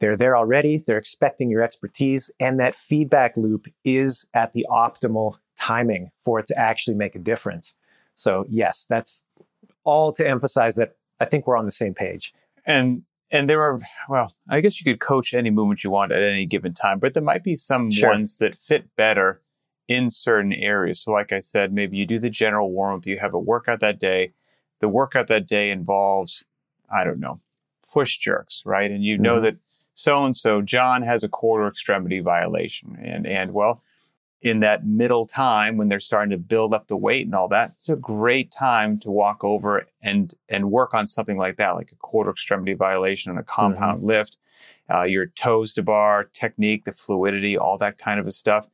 They're 0.01 0.17
there 0.17 0.35
already. 0.35 0.79
They're 0.79 0.97
expecting 0.97 1.51
your 1.51 1.63
expertise 1.63 2.31
and 2.41 2.59
that 2.59 2.75
feedback 2.75 3.37
loop 3.37 3.67
is 3.85 4.27
at 4.33 4.55
the 4.55 4.67
optimal 4.71 5.35
timing 5.59 6.11
for 6.17 6.41
it 6.41 6.47
to 6.47 6.59
actually 6.59 6.97
make 6.97 7.15
a 7.15 7.19
difference. 7.19 7.77
So 8.15 8.47
yes, 8.49 8.87
that's 8.89 9.25
all 9.85 10.11
to 10.15 10.27
emphasize 10.27 10.77
that 10.77 10.97
I 11.21 11.27
think 11.27 11.47
we're 11.47 11.59
on 11.59 11.67
the 11.67 11.71
same 11.71 11.93
page. 11.93 12.33
And 12.65 13.03
and 13.33 13.49
there 13.49 13.63
are 13.63 13.81
well 14.09 14.33
i 14.49 14.61
guess 14.61 14.81
you 14.81 14.85
could 14.85 15.01
coach 15.01 15.35
any 15.35 15.51
movement 15.51 15.83
you 15.83 15.91
want 15.91 16.13
at 16.13 16.23
any 16.23 16.47
given 16.47 16.75
time 16.75 16.99
but 16.99 17.15
there 17.15 17.23
might 17.23 17.43
be 17.43 17.57
some 17.57 17.91
sure. 17.91 18.11
ones 18.11 18.39
that 18.39 18.57
fit 18.57 18.95
better 18.97 19.41
in 19.89 20.11
certain 20.11 20.53
areas 20.53 21.01
so 21.01 21.11
like 21.11 21.33
i 21.33 21.41
said 21.41 21.73
maybe 21.73 21.97
you 21.97 22.07
do 22.07 22.19
the 22.19 22.31
general 22.31 22.71
warm-up 22.71 23.07
you 23.07 23.19
have 23.19 23.35
a 23.35 23.39
workout 23.39 23.81
that 23.81 23.99
day 23.99 24.33
the 24.81 24.89
workout 24.89 25.27
that 25.27 25.47
day 25.47 25.71
involves 25.71 26.45
i 26.91 27.03
don't 27.03 27.21
know 27.21 27.39
push 27.91 28.19
jerks 28.19 28.63
right 28.65 28.91
and 28.91 29.03
you 29.03 29.19
know 29.19 29.35
mm-hmm. 29.35 29.45
that 29.45 29.57
so 29.95 30.25
and 30.25 30.37
so 30.37 30.63
john 30.63 31.03
has 31.03 31.25
a 31.25 31.29
core 31.29 31.63
to 31.63 31.67
extremity 31.67 32.21
violation 32.21 32.97
and 33.03 33.27
and 33.27 33.53
well 33.53 33.83
in 34.43 34.59
that 34.61 34.85
middle 34.85 35.25
time 35.25 35.77
when 35.77 35.89
they're 35.89 36.01
starting 36.01 36.31
to 36.31 36.37
build 36.37 36.75
up 36.75 36.89
the 36.89 36.97
weight 36.97 37.27
and 37.27 37.35
all 37.35 37.49
that, 37.49 37.71
it's 37.71 37.89
a 37.89 37.97
great 37.97 38.51
time 38.51 38.99
to 38.99 39.11
walk 39.11 39.45
over 39.45 39.87
and 40.03 40.35
and 40.49 40.71
work 40.71 40.95
on 40.95 41.07
something 41.07 41.39
like 41.39 41.57
that, 41.57 41.71
like 41.71 41.93
a 41.93 41.97
core 41.97 42.25
to 42.25 42.31
extremity 42.31 42.75
violation 42.75 43.31
and 43.31 43.39
a 43.39 43.45
compound 43.45 43.99
mm-hmm. 43.99 44.09
lift, 44.09 44.39
uh, 44.93 45.05
your 45.05 45.27
toes 45.27 45.75
to 45.75 45.83
bar 45.83 46.25
technique, 46.25 46.85
the 46.85 46.93
fluidity, 46.93 47.57
all 47.57 47.79
that 47.79 47.99
kind 47.99 48.19
of 48.19 48.27
a 48.27 48.33
stuff. 48.33 48.67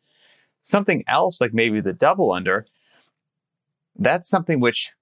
Something 0.61 1.05
else 1.07 1.41
like 1.41 1.55
maybe 1.55 1.81
the 1.81 1.93
double 1.93 2.33
under. 2.33 2.67
That's 3.97 4.29
something 4.29 4.61
which 4.61 4.93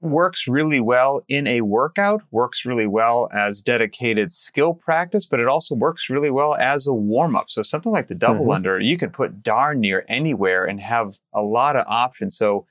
works 0.00 0.46
really 0.46 0.80
well 0.80 1.22
in 1.28 1.46
a 1.46 1.60
workout, 1.62 2.22
works 2.30 2.64
really 2.64 2.86
well 2.86 3.28
as 3.32 3.60
dedicated 3.60 4.32
skill 4.32 4.74
practice, 4.74 5.26
but 5.26 5.40
it 5.40 5.48
also 5.48 5.74
works 5.74 6.10
really 6.10 6.30
well 6.30 6.54
as 6.54 6.86
a 6.86 6.92
warm 6.92 7.36
up. 7.36 7.50
So 7.50 7.62
something 7.62 7.92
like 7.92 8.08
the 8.08 8.14
double 8.14 8.46
mm-hmm. 8.46 8.52
under, 8.52 8.80
you 8.80 8.96
can 8.96 9.10
put 9.10 9.42
darn 9.42 9.80
near 9.80 10.04
anywhere 10.08 10.64
and 10.64 10.80
have 10.80 11.18
a 11.32 11.42
lot 11.42 11.76
of 11.76 11.86
options. 11.86 12.36
So 12.36 12.66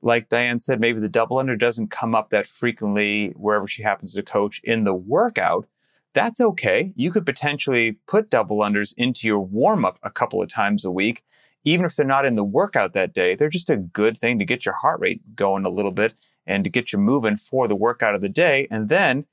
like 0.00 0.28
Diane 0.28 0.60
said, 0.60 0.80
maybe 0.80 1.00
the 1.00 1.08
double 1.08 1.38
under 1.38 1.56
doesn't 1.56 1.90
come 1.90 2.14
up 2.14 2.30
that 2.30 2.46
frequently 2.46 3.30
wherever 3.36 3.66
she 3.66 3.82
happens 3.82 4.14
to 4.14 4.22
coach 4.22 4.60
in 4.64 4.84
the 4.84 4.94
workout. 4.94 5.66
That's 6.14 6.40
okay. 6.40 6.92
You 6.96 7.10
could 7.10 7.26
potentially 7.26 7.98
put 8.06 8.30
double 8.30 8.58
unders 8.58 8.94
into 8.96 9.26
your 9.26 9.40
warm 9.40 9.84
up 9.84 9.98
a 10.02 10.10
couple 10.10 10.42
of 10.42 10.48
times 10.48 10.84
a 10.84 10.90
week 10.90 11.24
even 11.64 11.84
if 11.84 11.96
they're 11.96 12.06
not 12.06 12.24
in 12.24 12.36
the 12.36 12.44
workout 12.44 12.92
that 12.94 13.12
day, 13.12 13.34
they're 13.34 13.48
just 13.48 13.70
a 13.70 13.76
good 13.76 14.16
thing 14.16 14.38
to 14.38 14.44
get 14.44 14.64
your 14.64 14.74
heart 14.74 15.00
rate 15.00 15.20
going 15.34 15.66
a 15.66 15.70
little 15.70 15.90
bit 15.90 16.14
and 16.48 16.64
to 16.64 16.70
get 16.70 16.92
you 16.92 16.98
moving 16.98 17.36
for 17.36 17.68
the 17.68 17.76
workout 17.76 18.16
of 18.16 18.22
the 18.22 18.28
day. 18.28 18.66
And 18.70 18.88
then, 18.88 19.26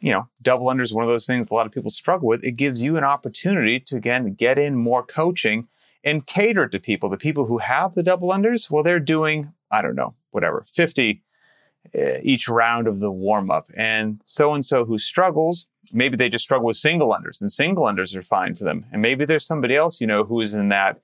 you 0.00 0.12
know, 0.12 0.28
double 0.40 0.70
under 0.70 0.82
is 0.82 0.94
one 0.94 1.04
of 1.04 1.10
those 1.10 1.26
things 1.26 1.50
a 1.50 1.54
lot 1.54 1.66
of 1.66 1.72
people 1.72 1.90
struggle 1.90 2.28
with. 2.28 2.44
It 2.44 2.52
gives 2.52 2.82
you 2.82 2.96
an 2.96 3.04
opportunity 3.04 3.80
to 3.80 3.96
again 3.96 4.32
get 4.34 4.58
in 4.58 4.76
more 4.76 5.04
coaching 5.04 5.68
and 6.04 6.26
cater 6.26 6.68
to 6.68 6.78
people. 6.78 7.10
The 7.10 7.18
people 7.18 7.44
who 7.46 7.58
have 7.58 7.94
the 7.94 8.02
double 8.02 8.28
unders, 8.28 8.70
well, 8.70 8.82
they're 8.82 9.00
doing, 9.00 9.52
I 9.70 9.82
don't 9.82 9.96
know, 9.96 10.14
whatever, 10.30 10.64
50 10.72 11.22
uh, 11.94 12.18
each 12.22 12.48
round 12.48 12.86
of 12.86 13.00
the 13.00 13.10
warm 13.10 13.50
up. 13.50 13.70
And 13.76 14.20
so 14.24 14.54
and 14.54 14.64
so 14.64 14.84
who 14.84 14.98
struggles, 14.98 15.66
maybe 15.92 16.16
they 16.16 16.28
just 16.28 16.44
struggle 16.44 16.66
with 16.66 16.76
single 16.76 17.08
unders 17.08 17.40
and 17.40 17.50
single 17.50 17.84
unders 17.84 18.14
are 18.14 18.22
fine 18.22 18.54
for 18.54 18.64
them. 18.64 18.86
And 18.92 19.02
maybe 19.02 19.24
there's 19.24 19.46
somebody 19.46 19.74
else, 19.74 20.00
you 20.00 20.06
know, 20.06 20.24
who 20.24 20.40
is 20.40 20.54
in 20.54 20.68
that 20.68 21.00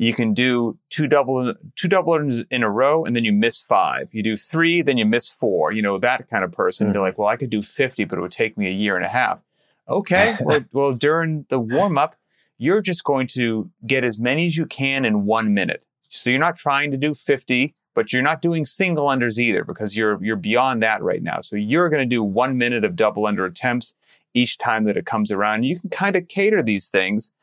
you 0.00 0.14
can 0.14 0.32
do 0.32 0.78
two 0.88 1.06
double 1.06 1.52
two 1.76 1.88
doublers 1.88 2.46
in 2.50 2.62
a 2.62 2.70
row 2.70 3.04
and 3.04 3.14
then 3.14 3.22
you 3.22 3.32
miss 3.32 3.60
five. 3.60 4.08
You 4.12 4.22
do 4.22 4.34
three, 4.34 4.80
then 4.80 4.96
you 4.96 5.04
miss 5.04 5.28
four. 5.28 5.72
You 5.72 5.82
know 5.82 5.98
that 5.98 6.30
kind 6.30 6.42
of 6.42 6.52
person. 6.52 6.86
Mm-hmm. 6.86 6.92
They're 6.94 7.02
like, 7.02 7.18
well, 7.18 7.28
I 7.28 7.36
could 7.36 7.50
do 7.50 7.62
fifty, 7.62 8.04
but 8.04 8.18
it 8.18 8.22
would 8.22 8.32
take 8.32 8.56
me 8.56 8.66
a 8.66 8.72
year 8.72 8.96
and 8.96 9.04
a 9.04 9.10
half. 9.10 9.44
Okay, 9.90 10.38
well, 10.40 10.64
well, 10.72 10.94
during 10.94 11.44
the 11.50 11.60
warm 11.60 11.98
up, 11.98 12.16
you're 12.56 12.80
just 12.80 13.04
going 13.04 13.26
to 13.28 13.70
get 13.86 14.02
as 14.02 14.18
many 14.18 14.46
as 14.46 14.56
you 14.56 14.64
can 14.64 15.04
in 15.04 15.26
one 15.26 15.52
minute. 15.52 15.84
So 16.08 16.30
you're 16.30 16.38
not 16.38 16.56
trying 16.56 16.90
to 16.92 16.96
do 16.96 17.12
fifty, 17.12 17.74
but 17.94 18.10
you're 18.10 18.22
not 18.22 18.40
doing 18.40 18.64
single 18.64 19.04
unders 19.04 19.38
either 19.38 19.64
because 19.64 19.98
you're 19.98 20.18
you're 20.24 20.34
beyond 20.36 20.82
that 20.82 21.02
right 21.02 21.22
now. 21.22 21.42
So 21.42 21.56
you're 21.56 21.90
going 21.90 22.08
to 22.08 22.14
do 22.14 22.24
one 22.24 22.56
minute 22.56 22.86
of 22.86 22.96
double 22.96 23.26
under 23.26 23.44
attempts 23.44 23.94
each 24.32 24.56
time 24.56 24.84
that 24.84 24.96
it 24.96 25.04
comes 25.04 25.30
around. 25.30 25.64
You 25.64 25.78
can 25.78 25.90
kind 25.90 26.16
of 26.16 26.26
cater 26.28 26.62
these 26.62 26.88
things 26.88 27.34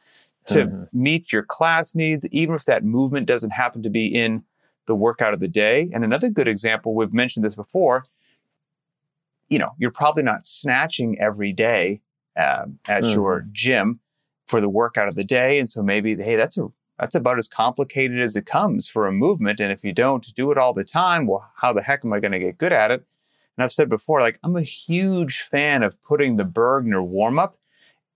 to 0.48 0.66
mm-hmm. 0.66 0.84
meet 0.94 1.32
your 1.32 1.44
class 1.44 1.96
needs, 1.96 2.28
even 2.30 2.56
if 2.56 2.66
that 2.66 2.84
movement 2.84 3.28
doesn't 3.28 3.52
happen 3.52 3.84
to 3.84 3.90
be 3.90 4.08
in 4.08 4.44
the 4.86 4.96
workout 4.96 5.34
of 5.34 5.40
the 5.40 5.48
day. 5.48 5.90
And 5.94 6.04
another 6.04 6.30
good 6.30 6.48
example, 6.48 6.96
we've 6.96 7.14
mentioned 7.14 7.46
this 7.46 7.56
before, 7.56 8.06
you 9.50 9.60
know, 9.60 9.72
you're 9.78 9.92
probably 9.92 10.24
not 10.24 10.46
snatching 10.46 11.20
every 11.20 11.54
day 11.54 12.02
um, 12.38 12.80
at 12.88 13.04
mm-hmm. 13.04 13.14
your 13.14 13.46
gym 13.52 14.00
for 14.48 14.62
the 14.62 14.70
workout 14.70 15.08
of 15.08 15.16
the 15.16 15.24
day. 15.24 15.60
And 15.60 15.70
so 15.70 15.84
maybe, 15.84 16.16
hey, 16.16 16.36
that's 16.36 16.58
a 16.58 16.68
that's 17.00 17.16
about 17.16 17.38
as 17.38 17.48
complicated 17.48 18.20
as 18.20 18.36
it 18.36 18.48
comes 18.48 18.88
for 18.88 19.06
a 19.06 19.12
movement. 19.12 19.60
And 19.60 19.72
if 19.72 19.84
you 19.84 19.94
don't 19.94 20.34
do 20.34 20.52
it 20.52 20.58
all 20.58 20.74
the 20.74 20.84
time, 20.84 21.28
well, 21.28 21.48
how 21.56 21.72
the 21.72 21.84
heck 21.84 22.04
am 22.04 22.12
I 22.12 22.20
going 22.20 22.32
to 22.32 22.40
get 22.40 22.58
good 22.58 22.74
at 22.74 22.90
it? 22.90 23.06
And 23.56 23.64
I've 23.64 23.72
said 23.72 23.88
before, 23.88 24.20
like 24.20 24.40
I'm 24.44 24.56
a 24.56 24.62
huge 24.62 25.42
fan 25.42 25.84
of 25.84 26.02
putting 26.02 26.38
the 26.38 26.44
Burgener 26.44 27.06
warm 27.06 27.38
up 27.38 27.60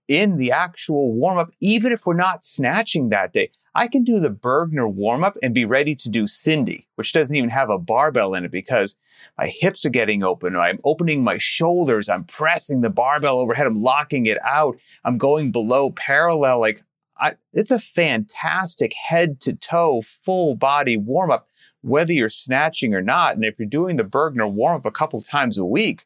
in 0.08 0.36
the 0.36 0.52
actual 0.52 1.12
warm 1.12 1.38
up, 1.38 1.50
even 1.60 1.92
if 1.92 2.06
we're 2.06 2.14
not 2.14 2.44
snatching 2.44 3.08
that 3.08 3.32
day. 3.32 3.50
I 3.74 3.88
can 3.88 4.04
do 4.04 4.20
the 4.20 4.28
Burgener 4.28 4.92
warm 4.92 5.24
up 5.24 5.38
and 5.42 5.54
be 5.54 5.64
ready 5.64 5.94
to 5.94 6.10
do 6.10 6.26
Cindy, 6.26 6.88
which 6.96 7.12
doesn't 7.12 7.34
even 7.34 7.48
have 7.48 7.70
a 7.70 7.78
barbell 7.78 8.34
in 8.34 8.44
it 8.44 8.50
because 8.50 8.98
my 9.38 9.46
hips 9.46 9.86
are 9.86 9.90
getting 9.90 10.22
open. 10.22 10.56
I'm 10.56 10.78
opening 10.84 11.24
my 11.24 11.38
shoulders. 11.38 12.08
I'm 12.08 12.24
pressing 12.24 12.82
the 12.82 12.90
barbell 12.90 13.38
overhead. 13.38 13.66
I'm 13.66 13.80
locking 13.80 14.26
it 14.26 14.38
out. 14.44 14.78
I'm 15.04 15.16
going 15.16 15.52
below 15.52 15.90
parallel. 15.90 16.60
Like 16.60 16.82
I, 17.18 17.36
it's 17.54 17.70
a 17.70 17.78
fantastic 17.78 18.92
head 18.92 19.40
to 19.42 19.54
toe, 19.54 20.02
full 20.02 20.54
body 20.54 20.98
warm 20.98 21.30
up, 21.30 21.48
whether 21.80 22.12
you're 22.12 22.28
snatching 22.28 22.94
or 22.94 23.02
not. 23.02 23.36
And 23.36 23.44
if 23.44 23.58
you're 23.58 23.68
doing 23.68 23.96
the 23.96 24.04
Burgener 24.04 24.50
warm 24.50 24.76
up 24.76 24.84
a 24.84 24.90
couple 24.90 25.22
times 25.22 25.56
a 25.56 25.64
week, 25.64 26.04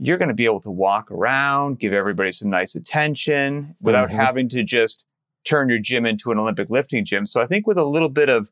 you're 0.00 0.16
going 0.16 0.28
to 0.28 0.34
be 0.34 0.46
able 0.46 0.62
to 0.62 0.70
walk 0.70 1.10
around, 1.10 1.78
give 1.78 1.92
everybody 1.92 2.32
some 2.32 2.48
nice 2.48 2.74
attention 2.74 3.76
without 3.80 4.08
mm-hmm. 4.08 4.18
having 4.18 4.48
to 4.48 4.64
just 4.64 5.04
turn 5.44 5.68
your 5.68 5.78
gym 5.78 6.06
into 6.06 6.30
an 6.30 6.38
Olympic 6.38 6.70
lifting 6.70 7.04
gym. 7.04 7.26
So 7.26 7.42
I 7.42 7.46
think 7.46 7.66
with 7.66 7.76
a 7.76 7.84
little 7.84 8.08
bit 8.08 8.30
of 8.30 8.50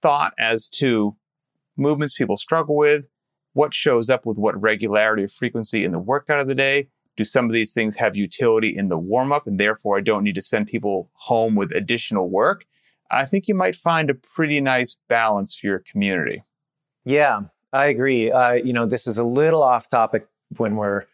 thought 0.00 0.32
as 0.38 0.70
to 0.70 1.14
movements 1.76 2.14
people 2.14 2.38
struggle 2.38 2.76
with, 2.76 3.08
what 3.52 3.74
shows 3.74 4.08
up 4.08 4.24
with 4.24 4.38
what 4.38 4.60
regularity 4.60 5.24
or 5.24 5.28
frequency 5.28 5.84
in 5.84 5.92
the 5.92 5.98
workout 5.98 6.40
of 6.40 6.48
the 6.48 6.54
day, 6.54 6.88
do 7.16 7.24
some 7.24 7.44
of 7.44 7.52
these 7.52 7.74
things 7.74 7.96
have 7.96 8.16
utility 8.16 8.74
in 8.74 8.88
the 8.88 8.96
warm 8.96 9.32
up 9.32 9.46
and 9.46 9.60
therefore 9.60 9.98
I 9.98 10.00
don't 10.00 10.24
need 10.24 10.34
to 10.36 10.42
send 10.42 10.66
people 10.66 11.10
home 11.12 11.54
with 11.54 11.70
additional 11.72 12.30
work? 12.30 12.64
I 13.10 13.26
think 13.26 13.48
you 13.48 13.54
might 13.54 13.76
find 13.76 14.08
a 14.08 14.14
pretty 14.14 14.62
nice 14.62 14.96
balance 15.10 15.54
for 15.54 15.66
your 15.66 15.80
community. 15.80 16.42
Yeah, 17.04 17.42
I 17.72 17.86
agree. 17.86 18.30
Uh, 18.30 18.52
you 18.52 18.72
know, 18.72 18.86
this 18.86 19.06
is 19.06 19.18
a 19.18 19.24
little 19.24 19.62
off 19.62 19.88
topic 19.88 20.26
when 20.56 20.76
we're 20.76 21.04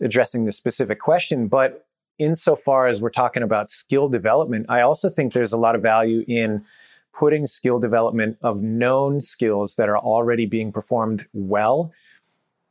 addressing 0.00 0.44
the 0.44 0.52
specific 0.52 1.00
question, 1.00 1.46
but 1.46 1.86
insofar 2.18 2.86
as 2.86 3.00
we're 3.00 3.10
talking 3.10 3.42
about 3.42 3.70
skill 3.70 4.08
development, 4.08 4.66
I 4.68 4.80
also 4.80 5.08
think 5.08 5.32
there's 5.32 5.52
a 5.52 5.58
lot 5.58 5.74
of 5.74 5.82
value 5.82 6.24
in 6.26 6.64
putting 7.12 7.46
skill 7.46 7.78
development 7.78 8.38
of 8.42 8.62
known 8.62 9.20
skills 9.20 9.76
that 9.76 9.88
are 9.88 9.98
already 9.98 10.46
being 10.46 10.72
performed 10.72 11.26
well, 11.32 11.92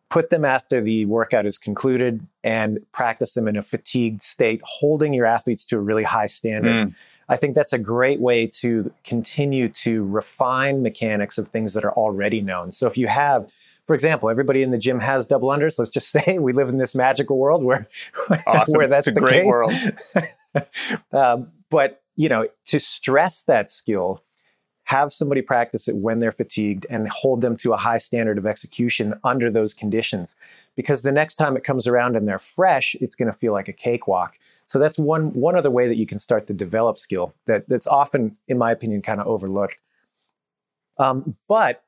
put 0.09 0.29
them 0.29 0.43
after 0.43 0.81
the 0.81 1.05
workout 1.05 1.45
is 1.45 1.57
concluded 1.57 2.25
and 2.43 2.79
practice 2.91 3.33
them 3.33 3.47
in 3.47 3.55
a 3.55 3.63
fatigued 3.63 4.23
state, 4.23 4.59
holding 4.63 5.13
your 5.13 5.25
athletes 5.25 5.63
to 5.65 5.77
a 5.77 5.79
really 5.79 6.03
high 6.03 6.27
standard. 6.27 6.89
Mm. 6.89 6.95
I 7.31 7.37
think 7.37 7.55
that's 7.55 7.71
a 7.71 7.79
great 7.79 8.19
way 8.19 8.45
to 8.45 8.91
continue 9.05 9.69
to 9.69 10.03
refine 10.03 10.83
mechanics 10.83 11.37
of 11.37 11.47
things 11.47 11.73
that 11.73 11.85
are 11.85 11.93
already 11.93 12.41
known. 12.41 12.73
So 12.73 12.87
if 12.87 12.97
you 12.97 13.07
have, 13.07 13.49
for 13.87 13.95
example, 13.95 14.29
everybody 14.29 14.61
in 14.63 14.71
the 14.71 14.77
gym 14.77 14.99
has 14.99 15.25
double 15.25 15.47
unders. 15.47 15.79
Let's 15.79 15.89
just 15.89 16.09
say 16.11 16.39
we 16.39 16.51
live 16.51 16.67
in 16.67 16.77
this 16.77 16.93
magical 16.93 17.37
world 17.37 17.63
where, 17.63 17.87
awesome. 18.45 18.73
where 18.75 18.89
that's 18.89 19.05
the 19.05 19.13
great 19.13 19.43
case. 19.43 19.45
world. 19.45 19.73
um, 21.13 21.53
but 21.69 22.03
you 22.17 22.27
know, 22.27 22.49
to 22.65 22.81
stress 22.81 23.43
that 23.43 23.69
skill, 23.69 24.21
have 24.83 25.13
somebody 25.13 25.41
practice 25.41 25.87
it 25.87 25.95
when 25.95 26.19
they're 26.19 26.33
fatigued 26.33 26.85
and 26.89 27.07
hold 27.07 27.39
them 27.39 27.55
to 27.55 27.71
a 27.71 27.77
high 27.77 27.97
standard 27.97 28.37
of 28.37 28.45
execution 28.45 29.13
under 29.23 29.49
those 29.49 29.73
conditions. 29.73 30.35
Because 30.75 31.01
the 31.01 31.13
next 31.13 31.35
time 31.35 31.55
it 31.55 31.63
comes 31.63 31.87
around 31.87 32.17
and 32.17 32.27
they're 32.27 32.37
fresh, 32.37 32.93
it's 32.99 33.15
going 33.15 33.31
to 33.31 33.37
feel 33.37 33.53
like 33.53 33.69
a 33.69 33.73
cakewalk. 33.73 34.37
So 34.71 34.79
that's 34.79 34.97
one 34.97 35.33
one 35.33 35.57
other 35.57 35.69
way 35.69 35.89
that 35.89 35.97
you 35.97 36.05
can 36.05 36.17
start 36.17 36.47
to 36.47 36.53
develop 36.53 36.97
skill 36.97 37.33
that 37.45 37.67
that's 37.67 37.87
often, 37.87 38.37
in 38.47 38.57
my 38.57 38.71
opinion, 38.71 39.01
kind 39.01 39.19
of 39.19 39.27
overlooked. 39.27 39.81
Um, 40.97 41.35
but 41.49 41.83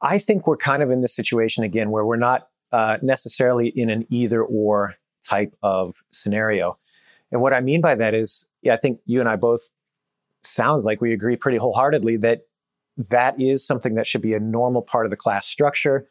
I 0.00 0.16
think 0.16 0.46
we're 0.46 0.56
kind 0.56 0.82
of 0.82 0.90
in 0.90 1.02
this 1.02 1.14
situation 1.14 1.62
again 1.62 1.90
where 1.90 2.06
we're 2.06 2.16
not 2.16 2.48
uh, 2.72 2.96
necessarily 3.02 3.68
in 3.68 3.90
an 3.90 4.06
either 4.08 4.42
or 4.42 4.94
type 5.22 5.54
of 5.62 6.02
scenario. 6.10 6.78
And 7.30 7.42
what 7.42 7.52
I 7.52 7.60
mean 7.60 7.82
by 7.82 7.96
that 7.96 8.14
is, 8.14 8.46
yeah, 8.62 8.72
I 8.72 8.78
think 8.78 9.00
you 9.04 9.20
and 9.20 9.28
I 9.28 9.36
both 9.36 9.68
sounds 10.42 10.86
like 10.86 11.02
we 11.02 11.12
agree 11.12 11.36
pretty 11.36 11.58
wholeheartedly 11.58 12.16
that 12.16 12.46
that 12.96 13.38
is 13.38 13.62
something 13.62 13.94
that 13.96 14.06
should 14.06 14.22
be 14.22 14.32
a 14.32 14.40
normal 14.40 14.80
part 14.80 15.04
of 15.04 15.10
the 15.10 15.18
class 15.18 15.46
structure. 15.46 16.08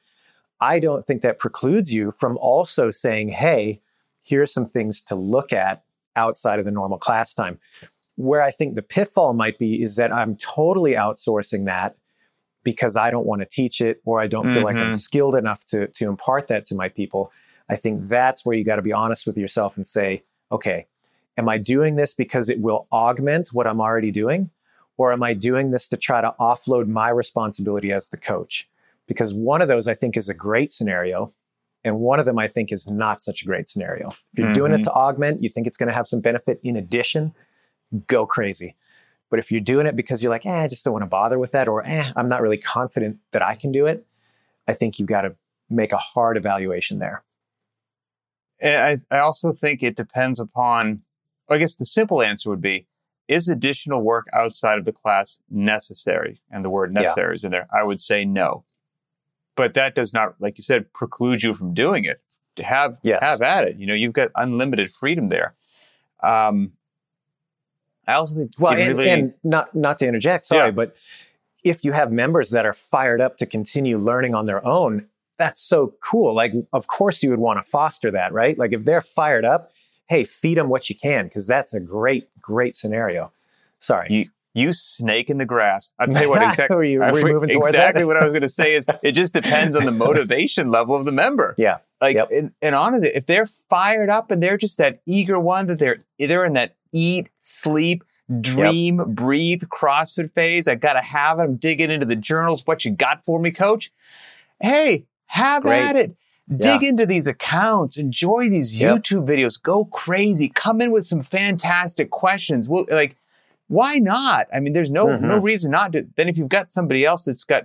I 0.61 0.77
don't 0.77 1.03
think 1.03 1.23
that 1.23 1.39
precludes 1.39 1.91
you 1.91 2.11
from 2.11 2.37
also 2.37 2.91
saying, 2.91 3.29
hey, 3.29 3.81
here's 4.23 4.53
some 4.53 4.67
things 4.67 5.01
to 5.01 5.15
look 5.15 5.53
at 5.53 5.83
outside 6.15 6.59
of 6.59 6.65
the 6.65 6.71
normal 6.71 6.97
class 6.97 7.33
time. 7.33 7.59
Where 8.15 8.41
I 8.41 8.51
think 8.51 8.75
the 8.75 8.81
pitfall 8.81 9.33
might 9.33 9.57
be 9.57 9.81
is 9.81 9.95
that 9.95 10.11
I'm 10.11 10.35
totally 10.37 10.93
outsourcing 10.93 11.65
that 11.65 11.95
because 12.63 12.95
I 12.95 13.11
don't 13.11 13.25
want 13.25 13.41
to 13.41 13.47
teach 13.47 13.81
it 13.81 14.01
or 14.05 14.21
I 14.21 14.27
don't 14.27 14.45
mm-hmm. 14.45 14.53
feel 14.55 14.63
like 14.63 14.75
I'm 14.75 14.87
mm-hmm. 14.87 14.93
skilled 14.93 15.35
enough 15.35 15.65
to, 15.65 15.87
to 15.87 16.07
impart 16.07 16.47
that 16.47 16.65
to 16.67 16.75
my 16.75 16.89
people. 16.89 17.31
I 17.69 17.75
think 17.75 18.03
that's 18.03 18.45
where 18.45 18.55
you 18.55 18.63
got 18.63 18.77
to 18.77 18.81
be 18.81 18.93
honest 18.93 19.25
with 19.25 19.37
yourself 19.37 19.75
and 19.75 19.85
say, 19.85 20.23
okay, 20.51 20.87
am 21.37 21.49
I 21.49 21.57
doing 21.57 21.95
this 21.95 22.13
because 22.13 22.49
it 22.49 22.59
will 22.59 22.87
augment 22.91 23.49
what 23.51 23.67
I'm 23.67 23.81
already 23.81 24.11
doing? 24.11 24.51
Or 24.97 25.11
am 25.11 25.23
I 25.23 25.33
doing 25.33 25.71
this 25.71 25.89
to 25.89 25.97
try 25.97 26.21
to 26.21 26.35
offload 26.39 26.87
my 26.87 27.09
responsibility 27.09 27.91
as 27.91 28.09
the 28.09 28.17
coach? 28.17 28.69
Because 29.07 29.33
one 29.33 29.61
of 29.61 29.67
those 29.67 29.87
I 29.87 29.93
think 29.93 30.15
is 30.15 30.29
a 30.29 30.33
great 30.33 30.71
scenario. 30.71 31.33
And 31.83 31.99
one 31.99 32.19
of 32.19 32.25
them 32.25 32.39
I 32.39 32.47
think 32.47 32.71
is 32.71 32.89
not 32.89 33.21
such 33.21 33.41
a 33.41 33.45
great 33.45 33.67
scenario. 33.67 34.09
If 34.09 34.15
you're 34.37 34.47
mm-hmm. 34.47 34.53
doing 34.53 34.71
it 34.71 34.75
mm-hmm. 34.75 34.83
to 34.83 34.93
augment, 34.93 35.43
you 35.43 35.49
think 35.49 35.67
it's 35.67 35.77
going 35.77 35.87
to 35.87 35.93
have 35.93 36.07
some 36.07 36.21
benefit 36.21 36.59
in 36.63 36.77
addition, 36.77 37.33
go 38.07 38.25
crazy. 38.25 38.75
But 39.29 39.39
if 39.39 39.51
you're 39.51 39.61
doing 39.61 39.87
it 39.87 39.95
because 39.95 40.23
you're 40.23 40.31
like, 40.31 40.45
eh, 40.45 40.63
I 40.63 40.67
just 40.67 40.85
don't 40.85 40.93
want 40.93 41.03
to 41.03 41.07
bother 41.07 41.39
with 41.39 41.51
that, 41.51 41.67
or 41.67 41.85
eh, 41.85 42.11
I'm 42.15 42.27
not 42.27 42.41
really 42.41 42.57
confident 42.57 43.17
that 43.31 43.41
I 43.41 43.55
can 43.55 43.71
do 43.71 43.85
it, 43.85 44.05
I 44.67 44.73
think 44.73 44.99
you've 44.99 45.09
got 45.09 45.21
to 45.21 45.35
make 45.69 45.91
a 45.91 45.97
hard 45.97 46.37
evaluation 46.37 46.99
there. 46.99 47.23
I, 48.61 48.99
I 49.11 49.19
also 49.19 49.51
think 49.51 49.83
it 49.83 49.95
depends 49.95 50.39
upon, 50.39 51.01
I 51.49 51.57
guess 51.57 51.75
the 51.75 51.85
simple 51.85 52.21
answer 52.21 52.49
would 52.49 52.61
be, 52.61 52.87
is 53.27 53.49
additional 53.49 54.01
work 54.01 54.27
outside 54.33 54.77
of 54.77 54.85
the 54.85 54.91
class 54.91 55.39
necessary? 55.49 56.41
And 56.51 56.63
the 56.63 56.69
word 56.69 56.93
necessary 56.93 57.31
yeah. 57.31 57.35
is 57.35 57.43
in 57.43 57.51
there. 57.51 57.67
I 57.73 57.83
would 57.83 57.99
say 57.99 58.25
no. 58.25 58.65
But 59.55 59.73
that 59.75 59.95
does 59.95 60.13
not, 60.13 60.35
like 60.39 60.57
you 60.57 60.63
said, 60.63 60.91
preclude 60.93 61.43
you 61.43 61.53
from 61.53 61.73
doing 61.73 62.05
it. 62.05 62.19
To 62.57 62.63
have 62.63 62.99
Yes. 63.01 63.19
have 63.23 63.41
at 63.41 63.67
it. 63.67 63.77
You 63.77 63.87
know, 63.87 63.95
you've 63.95 64.13
got 64.13 64.29
unlimited 64.35 64.91
freedom 64.91 65.29
there. 65.29 65.55
Um, 66.21 66.73
I 68.07 68.13
also 68.13 68.35
think 68.35 68.51
Well, 68.59 68.73
and, 68.73 68.89
really, 68.89 69.09
and 69.09 69.33
not 69.43 69.73
not 69.75 69.99
to 69.99 70.07
interject, 70.07 70.43
sorry, 70.43 70.67
Yeah. 70.67 70.71
but 70.71 70.95
if 71.63 71.83
you 71.85 71.93
have 71.93 72.11
members 72.11 72.49
that 72.51 72.65
are 72.65 72.73
fired 72.73 73.21
up 73.21 73.37
to 73.37 73.45
continue 73.45 73.97
learning 73.97 74.35
on 74.35 74.45
their 74.45 74.63
own, 74.65 75.07
that's 75.37 75.59
so 75.61 75.95
cool. 76.03 76.33
Like, 76.33 76.53
of 76.73 76.87
course, 76.87 77.23
you 77.23 77.29
would 77.31 77.39
want 77.39 77.57
to 77.57 77.63
foster 77.63 78.11
that, 78.11 78.33
right? 78.33 78.57
Like, 78.57 78.73
if 78.73 78.83
they're 78.85 79.01
fired 79.01 79.45
up, 79.45 79.71
hey, 80.07 80.23
feed 80.25 80.57
them 80.57 80.69
what 80.69 80.89
you 80.89 80.95
can, 80.95 81.25
because 81.25 81.47
that's 81.47 81.73
a 81.73 81.79
great, 81.79 82.29
great 82.41 82.75
scenario. 82.75 83.31
Sorry. 83.79 84.07
you, 84.11 84.25
you 84.53 84.71
snake 84.73 85.29
in 85.29 85.37
the 85.39 85.45
grass. 85.45 85.93
I'll 85.99 86.07
tell 86.07 86.21
you 86.23 86.29
what, 86.29 86.41
exactly. 86.51 86.75
Were 86.77 86.83
you- 86.83 86.99
were 86.99 87.19
you 87.19 87.33
moving 87.33 87.49
towards 87.49 87.71
that? 87.73 87.79
exactly 87.79 88.05
what 88.05 88.17
I 88.17 88.23
was 88.23 88.31
going 88.31 88.41
to 88.43 88.49
say 88.49 88.75
is 88.75 88.85
it 89.03 89.13
just 89.13 89.33
depends 89.33 89.75
on 89.75 89.85
the 89.85 89.91
motivation 89.91 90.69
level 90.69 90.95
of 90.95 91.05
the 91.05 91.11
member. 91.11 91.55
Yeah. 91.57 91.77
Like, 92.01 92.15
Yep. 92.17 92.29
and, 92.31 92.51
and 92.61 92.75
honestly, 92.75 93.09
if 93.15 93.25
they're 93.25 93.45
fired 93.47 94.09
up 94.09 94.29
and 94.29 94.43
they're 94.43 94.57
just 94.57 94.77
that 94.77 95.01
eager 95.05 95.39
one 95.39 95.67
that 95.67 95.79
they're 95.79 95.97
they're 96.19 96.45
in 96.45 96.53
that 96.53 96.75
eat, 96.91 97.29
sleep, 97.39 98.03
dream, 98.41 99.01
breathe 99.15 99.63
CrossFit 99.63 100.31
phase, 100.33 100.67
I 100.67 100.75
gotta 100.75 101.01
have 101.01 101.39
it. 101.39 101.43
I'm 101.43 101.55
digging 101.55 101.89
into 101.91 102.05
the 102.05 102.15
journals. 102.15 102.61
What 102.67 102.85
you 102.85 102.91
got 102.91 103.23
for 103.25 103.39
me, 103.39 103.51
coach? 103.51 103.91
Hey, 104.61 105.05
have 105.27 105.63
Great. 105.63 105.79
at 105.81 105.95
it. 105.95 106.15
Dig 106.57 106.83
into 106.83 107.05
these 107.05 107.25
accounts, 107.25 107.97
enjoy 107.97 108.49
these 108.49 108.77
Yep. 108.77 108.97
YouTube 108.97 109.25
videos, 109.25 109.59
go 109.61 109.85
crazy, 109.85 110.49
come 110.49 110.81
in 110.81 110.91
with 110.91 111.05
some 111.05 111.23
fantastic 111.23 112.11
questions. 112.11 112.67
We'll 112.67 112.85
like, 112.91 113.15
why 113.73 113.97
not? 113.97 114.47
I 114.53 114.59
mean, 114.59 114.73
there's 114.73 114.91
no 114.91 115.07
Mhm. 115.07 115.21
no 115.21 115.37
reason 115.39 115.71
not 115.71 115.91
to. 115.93 116.05
Then 116.15 116.29
if 116.29 116.37
you've 116.37 116.49
got 116.49 116.69
somebody 116.69 117.05
else 117.05 117.23
that's 117.25 117.43
got 117.43 117.63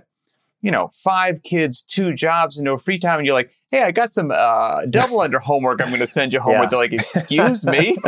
you 0.61 0.71
know, 0.71 0.89
five 0.93 1.41
kids, 1.41 1.83
two 1.83 2.11
jobs, 2.13 2.57
and 2.57 2.65
no 2.65 2.77
free 2.77 2.99
time, 2.99 3.17
and 3.19 3.25
you're 3.25 3.33
like, 3.33 3.49
hey, 3.71 3.83
I 3.83 3.91
got 3.91 4.09
some 4.11 4.29
uh, 4.29 4.85
double 4.89 5.21
under 5.25 5.39
homework 5.39 5.81
I'm 5.81 5.87
going 5.87 6.01
to 6.01 6.07
send 6.07 6.33
you 6.33 6.41
home 6.41 6.51
Yeah. 6.55 6.59
with. 6.59 6.69
They're 6.71 6.79
like, 6.79 6.91
excuse 6.91 7.65
me? 7.65 7.95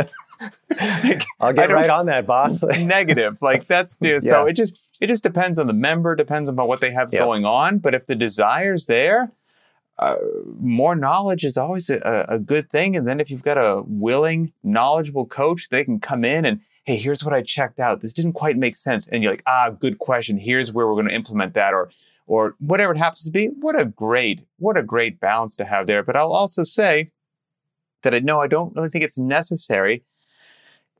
Like, 0.80 1.24
I'll 1.40 1.52
get 1.52 1.70
right 1.70 1.88
on 1.88 2.06
that, 2.06 2.26
boss. 2.26 2.62
negative. 2.80 3.38
Like 3.40 3.66
that's 3.66 3.96
you 4.00 4.14
know, 4.14 4.18
so 4.18 4.44
it 4.46 4.54
just 4.54 4.78
it 5.00 5.06
just 5.06 5.22
depends 5.22 5.58
on 5.58 5.66
the 5.66 5.72
member, 5.72 6.14
depends 6.16 6.48
on 6.48 6.56
what 6.56 6.80
they 6.80 6.90
have 6.90 7.10
Yeah. 7.12 7.20
going 7.20 7.44
on. 7.44 7.78
But 7.78 7.94
if 7.94 8.06
the 8.06 8.14
desire's 8.16 8.86
there, 8.86 9.32
uh, 9.98 10.16
more 10.60 10.96
knowledge 10.96 11.44
is 11.44 11.56
always 11.56 11.88
a, 11.90 12.26
a 12.28 12.38
good 12.38 12.70
thing. 12.70 12.96
And 12.96 13.06
then 13.06 13.20
if 13.20 13.30
you've 13.30 13.42
got 13.44 13.56
a 13.56 13.82
willing, 13.86 14.52
knowledgeable 14.64 15.26
coach, 15.26 15.68
they 15.70 15.84
can 15.84 16.00
come 16.00 16.24
in 16.24 16.44
and 16.44 16.60
hey, 16.84 16.96
here's 16.96 17.24
what 17.24 17.34
I 17.34 17.42
checked 17.42 17.78
out. 17.78 18.00
This 18.00 18.12
didn't 18.12 18.32
quite 18.32 18.56
make 18.56 18.76
sense, 18.76 19.06
and 19.08 19.22
you're 19.22 19.32
like, 19.32 19.44
ah, 19.46 19.70
good 19.70 19.98
question. 19.98 20.38
Here's 20.38 20.72
where 20.72 20.86
we're 20.86 20.94
going 20.94 21.08
to 21.08 21.14
implement 21.14 21.54
that, 21.54 21.74
or 21.74 21.90
or 22.26 22.54
whatever 22.60 22.92
it 22.92 22.98
happens 22.98 23.24
to 23.24 23.30
be. 23.30 23.46
What 23.46 23.78
a 23.78 23.84
great 23.84 24.44
what 24.58 24.76
a 24.76 24.82
great 24.82 25.20
balance 25.20 25.56
to 25.56 25.64
have 25.64 25.86
there. 25.86 26.02
But 26.02 26.16
I'll 26.16 26.32
also 26.32 26.64
say 26.64 27.10
that 28.02 28.14
I 28.14 28.18
know 28.18 28.40
I 28.40 28.48
don't 28.48 28.74
really 28.74 28.88
think 28.88 29.04
it's 29.04 29.18
necessary 29.18 30.04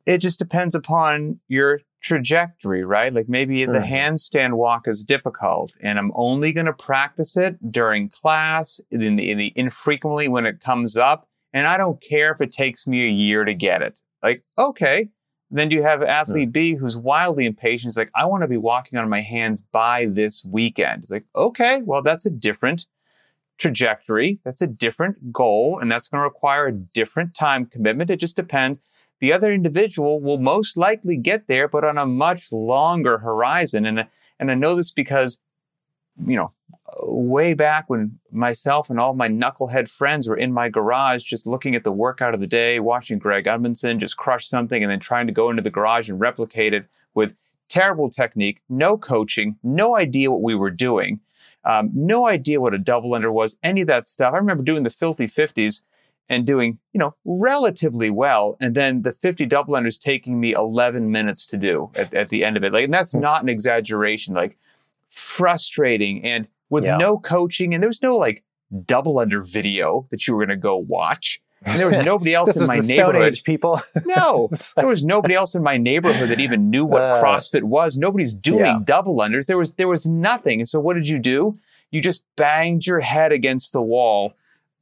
it 0.06 0.18
just 0.18 0.38
depends 0.38 0.74
upon 0.74 1.40
your 1.48 1.80
trajectory, 2.02 2.84
right? 2.84 3.12
Like 3.12 3.28
maybe 3.28 3.64
the 3.64 3.78
handstand 3.78 4.54
walk 4.54 4.88
is 4.88 5.04
difficult 5.04 5.72
and 5.80 5.98
I'm 5.98 6.12
only 6.14 6.52
going 6.52 6.66
to 6.66 6.72
practice 6.72 7.36
it 7.36 7.70
during 7.70 8.08
class 8.08 8.80
in 8.90 9.16
the, 9.16 9.30
in 9.30 9.38
the 9.38 9.52
infrequently 9.54 10.28
when 10.28 10.46
it 10.46 10.60
comes 10.60 10.96
up. 10.96 11.28
And 11.52 11.66
I 11.66 11.76
don't 11.76 12.02
care 12.02 12.32
if 12.32 12.40
it 12.40 12.50
takes 12.50 12.86
me 12.86 13.06
a 13.06 13.10
year 13.10 13.44
to 13.44 13.54
get 13.54 13.82
it. 13.82 14.00
Like, 14.22 14.42
okay. 14.58 15.10
Then 15.54 15.70
you 15.70 15.82
have 15.82 16.02
athlete 16.02 16.50
B 16.50 16.74
who's 16.74 16.96
wildly 16.96 17.44
impatient. 17.44 17.92
He's 17.92 17.98
like, 17.98 18.10
I 18.14 18.24
want 18.24 18.42
to 18.42 18.48
be 18.48 18.56
walking 18.56 18.98
on 18.98 19.08
my 19.10 19.20
hands 19.20 19.60
by 19.60 20.06
this 20.06 20.44
weekend. 20.44 21.02
It's 21.02 21.10
like, 21.10 21.26
okay, 21.36 21.82
well, 21.82 22.00
that's 22.00 22.24
a 22.24 22.30
different 22.30 22.86
trajectory. 23.58 24.40
That's 24.44 24.62
a 24.62 24.66
different 24.66 25.30
goal. 25.30 25.78
And 25.78 25.92
that's 25.92 26.08
going 26.08 26.20
to 26.20 26.24
require 26.24 26.68
a 26.68 26.72
different 26.72 27.34
time 27.34 27.66
commitment. 27.66 28.10
It 28.10 28.16
just 28.16 28.34
depends 28.34 28.80
the 29.20 29.32
other 29.32 29.52
individual 29.52 30.20
will 30.20 30.38
most 30.38 30.76
likely 30.76 31.16
get 31.16 31.46
there, 31.46 31.68
but 31.68 31.84
on 31.84 31.96
a 31.96 32.06
much 32.06 32.50
longer 32.50 33.18
horizon. 33.18 33.86
And, 33.86 34.06
and 34.40 34.50
I 34.50 34.54
know 34.54 34.74
this 34.74 34.90
because, 34.90 35.38
you 36.26 36.36
know, 36.36 36.52
way 37.02 37.54
back 37.54 37.88
when 37.88 38.18
myself 38.30 38.90
and 38.90 39.00
all 39.00 39.14
my 39.14 39.28
knucklehead 39.28 39.88
friends 39.88 40.28
were 40.28 40.36
in 40.36 40.52
my 40.52 40.68
garage, 40.68 41.24
just 41.24 41.46
looking 41.46 41.74
at 41.74 41.84
the 41.84 41.92
workout 41.92 42.34
of 42.34 42.40
the 42.40 42.46
day, 42.46 42.80
watching 42.80 43.18
Greg 43.18 43.44
Amundson 43.44 43.98
just 43.98 44.16
crush 44.16 44.46
something 44.46 44.82
and 44.82 44.90
then 44.90 45.00
trying 45.00 45.26
to 45.26 45.32
go 45.32 45.50
into 45.50 45.62
the 45.62 45.70
garage 45.70 46.10
and 46.10 46.20
replicate 46.20 46.74
it 46.74 46.86
with 47.14 47.34
terrible 47.68 48.10
technique, 48.10 48.60
no 48.68 48.98
coaching, 48.98 49.56
no 49.62 49.96
idea 49.96 50.30
what 50.30 50.42
we 50.42 50.54
were 50.54 50.70
doing. 50.70 51.20
Um, 51.64 51.90
no 51.94 52.26
idea 52.26 52.60
what 52.60 52.74
a 52.74 52.78
double 52.78 53.14
under 53.14 53.30
was, 53.30 53.56
any 53.62 53.82
of 53.82 53.86
that 53.86 54.08
stuff. 54.08 54.34
I 54.34 54.38
remember 54.38 54.64
doing 54.64 54.82
the 54.82 54.90
filthy 54.90 55.28
50s 55.28 55.84
and 56.28 56.44
doing, 56.44 56.78
you 56.92 56.98
know, 56.98 57.14
relatively 57.24 58.10
well. 58.10 58.56
And 58.60 58.74
then 58.74 59.02
the 59.02 59.12
50 59.12 59.46
double 59.46 59.74
unders 59.74 59.98
taking 59.98 60.40
me 60.40 60.52
11 60.52 61.10
minutes 61.10 61.46
to 61.48 61.56
do 61.56 61.90
at, 61.94 62.12
at 62.14 62.30
the 62.30 62.44
end 62.44 62.56
of 62.56 62.64
it. 62.64 62.72
Like, 62.72 62.84
and 62.84 62.94
that's 62.94 63.14
not 63.14 63.42
an 63.42 63.48
exaggeration, 63.48 64.34
like 64.34 64.58
frustrating 65.12 66.24
and 66.24 66.48
with 66.70 66.84
Yeah. 66.84 66.96
no 66.96 67.18
coaching. 67.18 67.74
And 67.74 67.82
there 67.82 67.88
was 67.88 68.02
no 68.02 68.16
like 68.16 68.42
double 68.86 69.18
under 69.18 69.42
video 69.42 70.06
that 70.10 70.26
you 70.26 70.34
were 70.34 70.40
going 70.44 70.56
to 70.56 70.60
go 70.60 70.76
watch. 70.76 71.40
And 71.64 71.78
there 71.78 71.88
was 71.88 71.98
nobody 72.12 72.34
else 72.34 72.56
in 72.56 72.66
my 72.66 72.78
neighborhood. 72.78 73.22
Age, 73.22 73.44
people. 73.44 73.80
No, 74.06 74.50
there 74.76 74.86
was 74.86 75.04
nobody 75.04 75.34
else 75.34 75.54
in 75.54 75.62
my 75.62 75.76
neighborhood 75.76 76.28
that 76.30 76.40
even 76.40 76.70
knew 76.70 76.84
what 76.84 77.02
Uh, 77.02 77.22
CrossFit 77.22 77.62
was. 77.62 77.96
Nobody's 77.98 78.34
doing 78.34 78.64
yeah. 78.66 78.78
double 78.84 79.16
unders. 79.18 79.46
There 79.46 79.58
was 79.58 79.74
there 79.74 79.88
was 79.88 80.06
nothing. 80.06 80.60
And 80.60 80.68
so 80.68 80.80
what 80.80 80.94
did 80.94 81.08
you 81.08 81.18
do? 81.18 81.58
You 81.90 82.00
just 82.00 82.24
banged 82.36 82.86
your 82.86 83.00
head 83.00 83.32
against 83.32 83.72
the 83.72 83.82
wall 83.82 84.34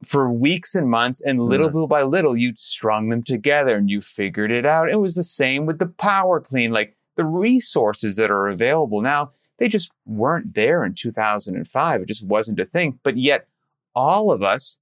for 0.03 0.31
weeks 0.31 0.73
and 0.73 0.89
months, 0.89 1.21
and 1.21 1.39
little 1.39 1.69
Mm-hmm. 1.69 1.85
by 1.85 2.01
little, 2.01 2.35
you 2.35 2.53
strung 2.55 3.09
them 3.09 3.21
together 3.21 3.75
and 3.77 3.87
you 3.87 4.01
figured 4.01 4.49
it 4.49 4.65
out. 4.65 4.89
It 4.89 4.99
was 4.99 5.13
the 5.13 5.23
same 5.23 5.67
with 5.67 5.77
the 5.77 5.85
power 5.85 6.39
clean, 6.39 6.71
like 6.71 6.95
the 7.17 7.25
resources 7.25 8.15
that 8.15 8.31
are 8.31 8.47
available 8.47 9.01
now. 9.01 9.31
They 9.61 9.69
just 9.69 9.91
weren't 10.07 10.55
there 10.55 10.83
in 10.83 10.95
2005. 10.95 12.01
It 12.01 12.07
just 12.07 12.25
wasn't 12.25 12.59
a 12.59 12.65
thing. 12.65 12.99
But 13.03 13.15
yet, 13.15 13.47
all 13.93 14.31
of 14.31 14.41
us 14.41 14.79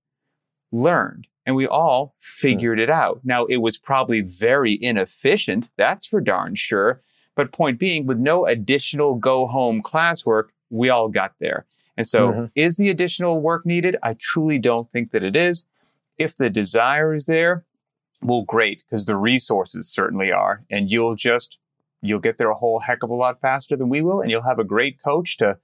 learned 0.71 1.27
and 1.45 1.53
we 1.53 1.67
all 1.67 2.15
figured 2.17 2.79
it 2.79 2.89
out. 2.89 3.19
Now, 3.25 3.43
it 3.47 3.57
was 3.57 3.77
probably 3.77 4.21
very 4.21 4.81
inefficient. 4.81 5.69
That's 5.75 6.05
for 6.05 6.21
darn 6.21 6.55
sure. 6.55 7.01
But 7.35 7.51
point 7.51 7.77
being, 7.77 8.05
with 8.05 8.19
no 8.19 8.45
additional 8.45 9.15
go 9.15 9.47
home 9.47 9.83
classwork, 9.83 10.45
we 10.69 10.87
all 10.89 11.09
got 11.09 11.33
there. 11.41 11.65
And 11.97 12.07
so, 12.07 12.31
Mhm. 12.31 12.51
is 12.55 12.77
the 12.77 12.89
additional 12.89 13.41
work 13.41 13.65
needed? 13.65 13.97
I 14.01 14.13
truly 14.13 14.59
don't 14.59 14.89
think 14.93 15.11
that 15.11 15.23
it 15.23 15.35
is. 15.35 15.67
If 16.17 16.37
the 16.37 16.49
desire 16.49 17.13
is 17.13 17.25
there, 17.25 17.65
well, 18.21 18.43
great, 18.43 18.83
because 18.85 19.07
the 19.07 19.17
resources 19.17 19.89
certainly 19.89 20.31
are. 20.31 20.63
And 20.71 20.89
you'll 20.89 21.15
just, 21.15 21.57
you'll 22.01 22.19
get 22.19 22.37
there 22.37 22.49
a 22.49 22.55
whole 22.55 22.79
heck 22.79 23.03
of 23.03 23.09
a 23.09 23.15
lot 23.15 23.39
faster 23.39 23.75
than 23.75 23.89
we 23.89 24.01
will. 24.01 24.21
And 24.21 24.31
you'll 24.31 24.43
have 24.43 24.59
a 24.59 24.63
great 24.63 25.01
coach 25.01 25.37
to 25.37 25.57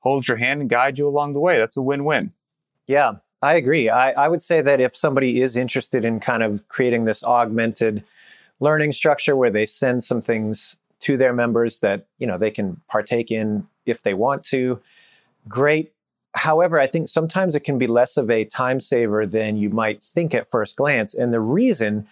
hold 0.00 0.28
your 0.28 0.36
hand 0.36 0.60
and 0.60 0.70
guide 0.70 0.98
you 0.98 1.08
along 1.08 1.32
the 1.32 1.40
way. 1.40 1.58
That's 1.58 1.76
a 1.76 1.82
win 1.82 2.04
win. 2.04 2.32
Yeah, 2.86 3.14
I 3.40 3.54
agree. 3.54 3.88
I, 3.88 4.12
I 4.12 4.28
would 4.28 4.42
say 4.42 4.62
that 4.62 4.80
if 4.80 4.94
somebody 4.94 5.40
is 5.40 5.56
interested 5.56 6.04
in 6.04 6.20
kind 6.20 6.42
of 6.42 6.66
creating 6.68 7.04
this 7.04 7.24
augmented 7.24 8.04
learning 8.60 8.92
structure 8.92 9.34
where 9.34 9.50
they 9.50 9.66
send 9.66 10.04
some 10.04 10.22
things 10.22 10.76
to 11.00 11.16
their 11.16 11.32
members 11.32 11.80
that 11.80 12.06
you 12.18 12.26
know 12.26 12.38
they 12.38 12.50
can 12.50 12.80
partake 12.88 13.30
in 13.30 13.66
if 13.86 14.02
they 14.02 14.14
want 14.14 14.44
to, 14.44 14.80
great. 15.48 15.92
However, 16.34 16.78
I 16.78 16.86
think 16.86 17.08
sometimes 17.08 17.54
it 17.54 17.64
can 17.64 17.76
be 17.76 17.88
less 17.88 18.16
of 18.16 18.30
a 18.30 18.44
time 18.44 18.80
saver 18.80 19.26
than 19.26 19.56
you 19.56 19.68
might 19.68 20.00
think 20.00 20.32
at 20.34 20.48
first 20.48 20.76
glance, 20.76 21.14
and 21.14 21.32
the 21.32 21.40
reason 21.40 22.06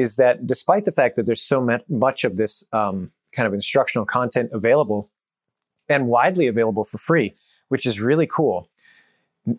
is 0.00 0.16
that 0.16 0.46
despite 0.46 0.84
the 0.84 0.92
fact 0.92 1.16
that 1.16 1.26
there's 1.26 1.42
so 1.42 1.66
much 1.88 2.24
of 2.24 2.36
this 2.36 2.64
um, 2.72 3.10
kind 3.32 3.46
of 3.46 3.54
instructional 3.54 4.06
content 4.06 4.50
available 4.52 5.10
and 5.88 6.06
widely 6.06 6.46
available 6.46 6.84
for 6.84 6.98
free, 6.98 7.34
which 7.68 7.86
is 7.86 8.00
really 8.00 8.26
cool 8.26 8.68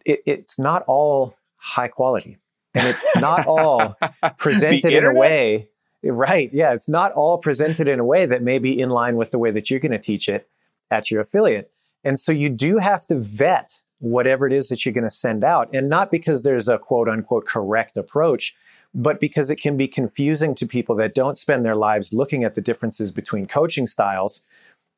it, 0.05 0.21
it's 0.25 0.59
not 0.59 0.83
all 0.87 1.35
high 1.57 1.87
quality. 1.87 2.37
And 2.73 2.87
it's 2.87 3.17
not 3.17 3.45
all 3.47 3.97
presented 4.37 4.93
in 4.93 5.05
a 5.05 5.13
way 5.13 5.67
right 6.03 6.49
yeah 6.51 6.73
it's 6.73 6.89
not 6.89 7.11
all 7.11 7.37
presented 7.37 7.87
in 7.87 7.99
a 7.99 8.03
way 8.03 8.25
that 8.25 8.41
may 8.41 8.57
be 8.57 8.79
in 8.79 8.89
line 8.89 9.15
with 9.15 9.29
the 9.29 9.37
way 9.37 9.51
that 9.51 9.69
you're 9.69 9.79
going 9.79 9.91
to 9.91 9.99
teach 9.99 10.27
it 10.27 10.49
at 10.89 11.11
your 11.11 11.21
affiliate. 11.21 11.71
And 12.03 12.19
so 12.19 12.31
you 12.31 12.49
do 12.49 12.79
have 12.79 13.05
to 13.07 13.19
vet 13.19 13.81
whatever 13.99 14.47
it 14.47 14.53
is 14.53 14.69
that 14.69 14.83
you're 14.83 14.93
going 14.93 15.03
to 15.03 15.11
send 15.11 15.43
out 15.43 15.69
and 15.73 15.87
not 15.89 16.09
because 16.09 16.41
there's 16.41 16.67
a 16.67 16.79
quote 16.79 17.07
unquote 17.07 17.45
correct 17.45 17.97
approach 17.97 18.55
but 18.93 19.19
because 19.19 19.49
it 19.49 19.55
can 19.55 19.77
be 19.77 19.87
confusing 19.87 20.53
to 20.55 20.65
people 20.65 20.95
that 20.95 21.15
don't 21.15 21.37
spend 21.37 21.63
their 21.63 21.75
lives 21.75 22.13
looking 22.13 22.43
at 22.43 22.55
the 22.55 22.61
differences 22.61 23.11
between 23.11 23.45
coaching 23.45 23.87
styles 23.87 24.43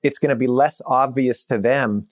it's 0.04 0.20
going 0.20 0.30
to 0.30 0.36
be 0.36 0.48
less 0.48 0.82
obvious 0.86 1.46
to 1.46 1.58
them 1.58 2.08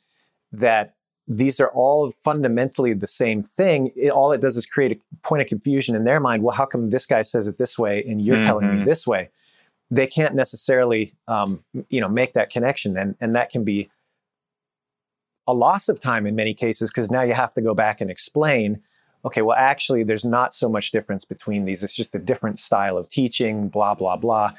that 0.52 0.96
these 1.28 1.60
are 1.60 1.70
all 1.70 2.12
fundamentally 2.24 2.94
the 2.94 3.08
same 3.08 3.44
thing. 3.44 3.92
It, 3.96 4.10
all 4.10 4.32
it 4.32 4.42
does 4.42 4.58
is 4.58 4.66
create 4.66 4.92
a 4.94 5.16
point 5.28 5.42
of 5.42 5.48
confusion 5.48 5.96
in 5.96 6.04
their 6.04 6.20
mind. 6.20 6.44
Well, 6.44 6.56
how 6.56 6.66
come 6.66 6.90
this 6.90 7.06
guy 7.06 7.22
says 7.22 7.48
it 7.48 7.58
this 7.58 7.78
way 7.78 8.04
and 8.08 8.22
you're 8.22 8.38
telling 8.38 8.68
me 8.68 8.82
Mhm. 8.82 8.86
this 8.86 9.06
way? 9.06 9.30
They 9.90 10.08
can't 10.08 10.36
necessarily, 10.36 11.14
um, 11.28 11.64
you 11.90 12.02
know, 12.02 12.10
make 12.10 12.34
that 12.34 12.50
connection, 12.50 12.98
and 12.98 13.16
and 13.20 13.36
that 13.36 13.50
can 13.50 13.64
be 13.64 13.90
a 15.48 15.54
loss 15.54 15.90
of 15.90 16.00
time 16.00 16.26
in 16.26 16.36
many 16.36 16.54
cases 16.54 16.90
because 16.90 17.12
now 17.12 17.22
you 17.24 17.34
have 17.34 17.54
to 17.56 17.62
go 17.62 17.74
back 17.74 18.00
and 18.00 18.10
explain 18.10 18.82
okay, 19.26 19.42
well, 19.42 19.58
actually, 19.58 20.04
there's 20.04 20.26
not 20.26 20.54
so 20.54 20.70
much 20.70 20.92
difference 20.92 21.26
between 21.26 21.66
these. 21.66 21.84
It's 21.84 21.96
just 21.96 22.16
a 22.16 22.20
different 22.20 22.60
style 22.60 22.98
of 22.98 23.10
teaching, 23.10 23.70
blah, 23.70 23.94
blah, 23.94 24.16
blah. 24.16 24.54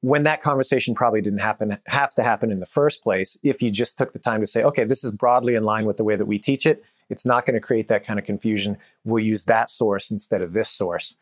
When 0.00 0.22
that 0.24 0.42
conversation 0.42 0.94
probably 0.94 1.20
didn't 1.20 1.40
happen, 1.40 1.78
have 1.86 2.14
to 2.14 2.22
happen 2.22 2.52
in 2.52 2.60
the 2.60 2.66
first 2.66 3.02
place, 3.02 3.36
if 3.42 3.62
you 3.62 3.70
just 3.70 3.98
took 3.98 4.12
the 4.12 4.18
time 4.18 4.40
to 4.40 4.46
say, 4.46 4.62
okay, 4.62 4.84
this 4.84 5.02
is 5.02 5.10
broadly 5.10 5.54
in 5.54 5.64
line 5.64 5.86
with 5.86 5.96
the 5.96 6.04
way 6.04 6.14
that 6.14 6.26
we 6.26 6.38
teach 6.38 6.66
it, 6.66 6.84
it's 7.10 7.24
not 7.24 7.46
going 7.46 7.54
to 7.54 7.60
create 7.60 7.88
that 7.88 8.04
kind 8.04 8.18
of 8.18 8.24
confusion. 8.24 8.76
We'll 9.04 9.24
use 9.24 9.46
that 9.46 9.70
source 9.70 10.10
instead 10.10 10.42
of 10.42 10.52
this 10.52 10.70
source. 10.70 11.16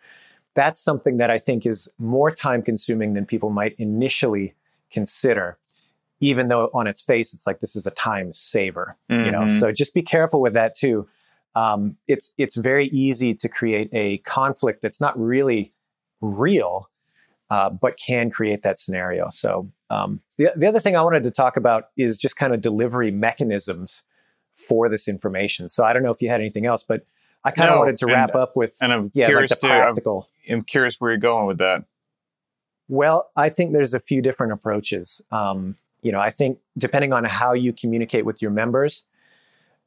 That's 0.55 0.81
something 0.81 1.19
that 1.19 1.31
I 1.31 1.39
think 1.39 1.65
is 1.65 1.89
more 1.99 2.31
time 2.31 2.63
consuming 2.63 3.15
than 3.15 3.25
people 3.25 3.51
might 3.51 3.75
initially 3.79 4.55
consider 4.91 5.59
even 6.21 6.49
though 6.49 6.71
on 6.73 6.87
its 6.87 7.01
face 7.01 7.35
it's 7.35 7.47
like 7.47 7.61
this 7.61 7.77
is 7.77 7.87
a 7.87 7.91
time 7.91 8.33
saver 8.33 8.97
mm-hmm. 9.11 9.27
you 9.27 9.31
know 9.31 9.41
mm-hmm. 9.41 9.59
so 9.59 9.73
just 9.73 9.95
be 9.95 10.03
careful 10.03 10.41
with 10.41 10.55
that 10.55 10.75
too 10.75 11.07
um, 11.57 11.97
it's 12.07 12.35
it's 12.37 12.55
very 12.55 12.89
easy 12.89 13.35
to 13.35 13.49
create 13.49 13.89
a 13.93 14.19
conflict 14.19 14.83
that's 14.83 15.01
not 15.01 15.19
really 15.19 15.73
real, 16.21 16.91
uh, 17.51 17.71
but 17.71 17.99
can 17.99 18.31
create 18.31 18.63
that 18.63 18.79
scenario. 18.79 19.31
So 19.31 19.73
um, 19.89 20.21
the 20.37 20.53
the 20.55 20.67
other 20.67 20.81
thing 20.81 20.97
I 20.97 21.03
wanted 21.03 21.23
to 21.23 21.31
talk 21.31 21.57
about 21.57 21.89
is 21.97 22.19
just 22.19 22.37
kind 22.37 22.53
of 22.53 22.61
delivery 22.61 23.11
mechanisms 23.11 24.03
for 24.55 24.91
this 24.91 25.09
information. 25.09 25.71
So 25.71 25.83
I 25.83 25.95
don't 25.95 26.03
know 26.03 26.11
if 26.11 26.21
you 26.21 26.29
had 26.29 26.41
anything 26.41 26.67
else, 26.67 26.83
but 26.83 27.07
I 27.43 27.53
kind 27.53 27.71
of 27.71 27.77
no, 27.77 27.81
wanted 27.81 27.99
to 27.99 28.07
wrap 28.07 28.31
and, 28.31 28.41
up 28.41 28.55
with 28.55 28.77
and 28.83 28.93
I'm 28.93 29.11
yeah, 29.15 29.27
curious 29.27 29.51
like 29.51 29.61
the 29.61 29.69
practical. 29.69 30.29
I'm, 30.49 30.57
I'm, 30.57 30.63
curious 30.63 31.01
where 31.01 31.11
you're 31.11 31.19
going 31.19 31.47
with 31.47 31.59
that. 31.59 31.85
Well, 32.89 33.31
I 33.35 33.49
think 33.49 33.73
there's 33.73 33.95
a 33.95 34.01
few 34.01 34.21
different 34.21 34.53
approaches. 34.53 35.23
Um, 35.33 35.77
you 36.03 36.13
know, 36.13 36.21
I 36.21 36.31
think 36.31 36.59
depending 36.77 37.15
on 37.15 37.25
how 37.25 37.55
you 37.55 37.73
communicate 37.73 38.27
with 38.27 38.43
your 38.43 38.51
members, 38.51 39.07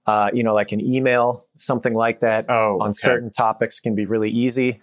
uh, 0.05 0.29
you 0.33 0.43
know, 0.43 0.53
like 0.53 0.71
an 0.71 0.81
email, 0.81 1.45
something 1.55 1.93
like 1.93 2.19
that 2.21 2.45
oh, 2.49 2.79
on 2.81 2.93
certain 2.93 3.29
topics 3.29 3.79
can 3.79 3.95
be 3.95 4.05
really 4.05 4.29
easy. 4.29 4.81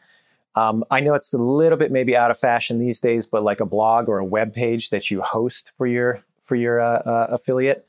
Um, 0.54 0.84
I 0.90 1.00
know 1.00 1.14
it's 1.14 1.32
a 1.32 1.38
little 1.38 1.76
bit 1.76 1.92
maybe 1.92 2.16
out 2.16 2.30
of 2.30 2.38
fashion 2.38 2.78
these 2.78 2.98
days, 2.98 3.26
but 3.26 3.42
like 3.42 3.60
a 3.60 3.66
blog 3.66 4.08
or 4.08 4.18
a 4.18 4.24
web 4.24 4.54
page 4.54 4.90
that 4.90 5.10
you 5.10 5.20
host 5.20 5.72
for 5.76 5.86
your 5.86 6.24
for 6.40 6.56
your 6.56 6.80
uh, 6.80 6.98
uh, 7.00 7.26
affiliate 7.30 7.86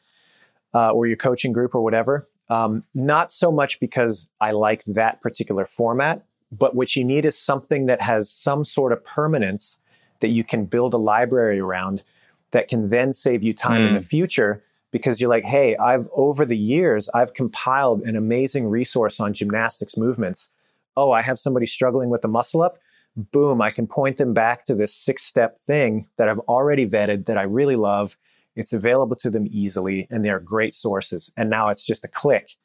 uh, 0.73 0.91
or 0.91 1.07
your 1.07 1.15
coaching 1.15 1.53
group 1.53 1.75
or 1.75 1.81
whatever. 1.81 2.27
Um, 2.49 2.83
not 2.93 3.31
so 3.31 3.51
much 3.51 3.79
because 3.79 4.29
I 4.41 4.51
like 4.51 4.83
that 4.85 5.21
particular 5.21 5.65
format, 5.65 6.25
but 6.51 6.75
what 6.75 6.95
you 6.95 7.03
need 7.03 7.25
is 7.25 7.37
something 7.37 7.85
that 7.85 8.01
has 8.01 8.29
some 8.29 8.65
sort 8.65 8.91
of 8.91 9.03
permanence 9.03 9.77
that 10.21 10.29
you 10.29 10.43
can 10.43 10.65
build 10.65 10.93
a 10.93 10.97
library 10.97 11.59
around 11.59 12.03
that 12.51 12.67
can 12.67 12.89
then 12.89 13.13
save 13.13 13.43
you 13.43 13.53
time 13.53 13.81
mm. 13.81 13.87
in 13.89 13.93
the 13.93 13.99
hmm. 13.99 14.05
future 14.05 14.63
because 14.97 15.21
you're 15.21 15.29
like, 15.29 15.43
hey, 15.43 15.75
I've 15.77 16.07
over 16.13 16.45
the 16.45 16.57
years, 16.57 17.09
I've 17.13 17.33
compiled 17.33 18.01
an 18.01 18.15
amazing 18.15 18.67
resource 18.67 19.19
on 19.19 19.33
gymnastics 19.33 19.97
movements. 19.97 20.51
Oh, 20.95 21.11
I 21.11 21.21
have 21.21 21.39
somebody 21.39 21.65
struggling 21.65 22.09
with 22.09 22.23
a 22.23 22.27
muscle 22.27 22.61
up. 22.61 22.79
Boom, 23.15 23.61
I 23.61 23.69
can 23.69 23.87
point 23.87 24.17
them 24.17 24.33
back 24.33 24.65
to 24.65 24.75
this 24.75 24.93
six 24.93 25.23
step 25.23 25.59
thing 25.59 26.07
that 26.17 26.29
I've 26.29 26.39
already 26.39 26.87
vetted 26.87 27.25
that 27.25 27.37
I 27.37 27.43
really 27.43 27.75
love. 27.75 28.17
It's 28.55 28.73
available 28.73 29.15
to 29.17 29.29
them 29.29 29.47
easily 29.49 30.07
and 30.09 30.23
they're 30.23 30.39
great 30.39 30.73
sources. 30.73 31.31
And 31.37 31.49
now 31.49 31.67
it's 31.69 31.85
just 31.85 32.03
a 32.03 32.07
click 32.07 32.57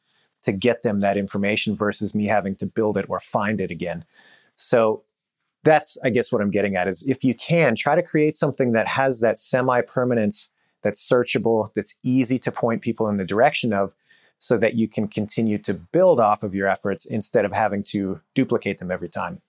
to 0.42 0.52
get 0.52 0.82
them 0.82 1.00
that 1.00 1.16
information 1.16 1.76
versus 1.76 2.14
me 2.14 2.26
having 2.26 2.56
to 2.56 2.66
build 2.66 2.96
it 2.96 3.06
or 3.08 3.20
find 3.20 3.60
it 3.60 3.70
again. 3.70 4.04
So 4.54 5.04
that's, 5.64 5.96
I 6.02 6.10
guess, 6.10 6.32
what 6.32 6.42
I'm 6.42 6.50
getting 6.50 6.76
at 6.76 6.88
is 6.88 7.02
if 7.06 7.22
you 7.22 7.34
can 7.34 7.76
try 7.76 7.94
to 7.94 8.02
create 8.02 8.36
something 8.36 8.72
that 8.72 8.88
has 8.88 9.20
that 9.20 9.38
semi 9.38 9.80
permanence 9.82 10.48
that's 10.82 11.06
searchable, 11.06 11.72
that's 11.74 11.96
easy 12.02 12.38
to 12.40 12.52
point 12.52 12.82
people 12.82 13.08
in 13.08 13.16
the 13.16 13.24
direction 13.24 13.72
of, 13.72 13.94
so 14.38 14.58
that 14.58 14.74
you 14.74 14.88
can 14.88 15.06
continue 15.06 15.56
to 15.58 15.72
build 15.72 16.18
off 16.18 16.42
of 16.42 16.54
your 16.54 16.66
efforts 16.68 17.04
instead 17.04 17.44
of 17.44 17.52
having 17.52 17.82
to 17.84 18.20
duplicate 18.34 18.78
them 18.78 18.90
every 18.90 19.08
time. 19.08 19.40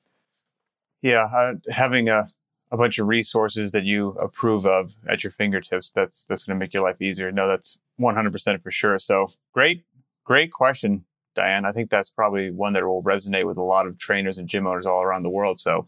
Yeah, 1.01 1.27
uh, 1.35 1.55
having 1.71 2.09
a, 2.09 2.27
a 2.71 2.77
bunch 2.77 2.99
of 2.99 3.07
resources 3.07 3.71
that 3.71 3.83
you 3.83 4.09
approve 4.21 4.65
of 4.65 4.95
at 5.09 5.23
your 5.23 5.31
fingertips, 5.31 5.91
that's 5.91 6.25
that's 6.25 6.43
going 6.43 6.57
to 6.57 6.63
make 6.63 6.73
your 6.73 6.83
life 6.83 7.01
easier. 7.01 7.31
No, 7.31 7.47
that's 7.47 7.77
100% 7.99 8.61
for 8.61 8.71
sure. 8.71 8.99
So 8.99 9.31
great, 9.51 9.83
great 10.23 10.51
question, 10.51 11.05
Diane. 11.35 11.65
I 11.65 11.71
think 11.71 11.89
that's 11.89 12.09
probably 12.09 12.51
one 12.51 12.73
that 12.73 12.85
will 12.85 13.03
resonate 13.03 13.47
with 13.47 13.57
a 13.57 13.63
lot 13.63 13.87
of 13.87 13.97
trainers 13.97 14.37
and 14.37 14.47
gym 14.47 14.67
owners 14.67 14.85
all 14.85 15.01
around 15.01 15.23
the 15.23 15.29
world. 15.29 15.59
So 15.59 15.87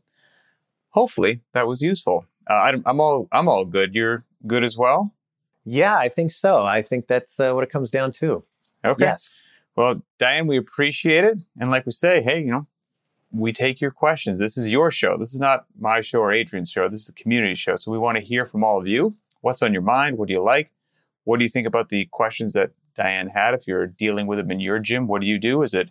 hopefully 0.89 1.41
that 1.53 1.67
was 1.67 1.81
useful. 1.81 2.25
Uh, 2.49 2.53
I, 2.53 2.73
I'm 2.85 2.99
all 2.99 3.27
I'm 3.31 3.47
all 3.47 3.65
good. 3.65 3.93
You're 3.93 4.25
good 4.47 4.63
as 4.63 4.77
well. 4.77 5.13
Yeah, 5.65 5.97
I 5.97 6.07
think 6.07 6.31
so. 6.31 6.63
I 6.63 6.81
think 6.81 7.07
that's 7.07 7.39
uh, 7.39 7.53
what 7.53 7.63
it 7.63 7.71
comes 7.71 7.89
down 7.89 8.11
to. 8.13 8.43
Okay. 8.85 9.05
Yes. 9.05 9.35
Well, 9.75 10.01
Diane, 10.19 10.47
we 10.47 10.57
appreciate 10.57 11.23
it. 11.23 11.39
And 11.59 11.71
like 11.71 11.85
we 11.85 11.91
say, 11.91 12.21
hey, 12.21 12.39
you 12.39 12.51
know, 12.51 12.67
we 13.31 13.51
take 13.51 13.81
your 13.81 13.91
questions. 13.91 14.39
This 14.39 14.57
is 14.57 14.69
your 14.69 14.91
show. 14.91 15.17
This 15.17 15.33
is 15.33 15.39
not 15.39 15.65
my 15.77 16.01
show 16.01 16.19
or 16.19 16.31
Adrian's 16.31 16.71
show. 16.71 16.87
This 16.87 17.01
is 17.01 17.07
the 17.07 17.13
community 17.13 17.55
show. 17.55 17.75
So 17.75 17.91
we 17.91 17.97
want 17.97 18.17
to 18.17 18.23
hear 18.23 18.45
from 18.45 18.63
all 18.63 18.79
of 18.79 18.87
you. 18.87 19.15
What's 19.41 19.61
on 19.61 19.73
your 19.73 19.81
mind? 19.81 20.17
What 20.17 20.27
do 20.27 20.33
you 20.33 20.41
like? 20.41 20.71
What 21.25 21.39
do 21.39 21.43
you 21.43 21.49
think 21.49 21.67
about 21.67 21.89
the 21.89 22.05
questions 22.05 22.53
that 22.53 22.71
Diane 22.95 23.27
had? 23.27 23.53
If 23.53 23.67
you're 23.67 23.87
dealing 23.87 24.27
with 24.27 24.37
them 24.37 24.51
in 24.51 24.59
your 24.59 24.79
gym, 24.79 25.07
what 25.07 25.21
do 25.21 25.27
you 25.27 25.39
do? 25.39 25.63
Is 25.63 25.73
it 25.73 25.89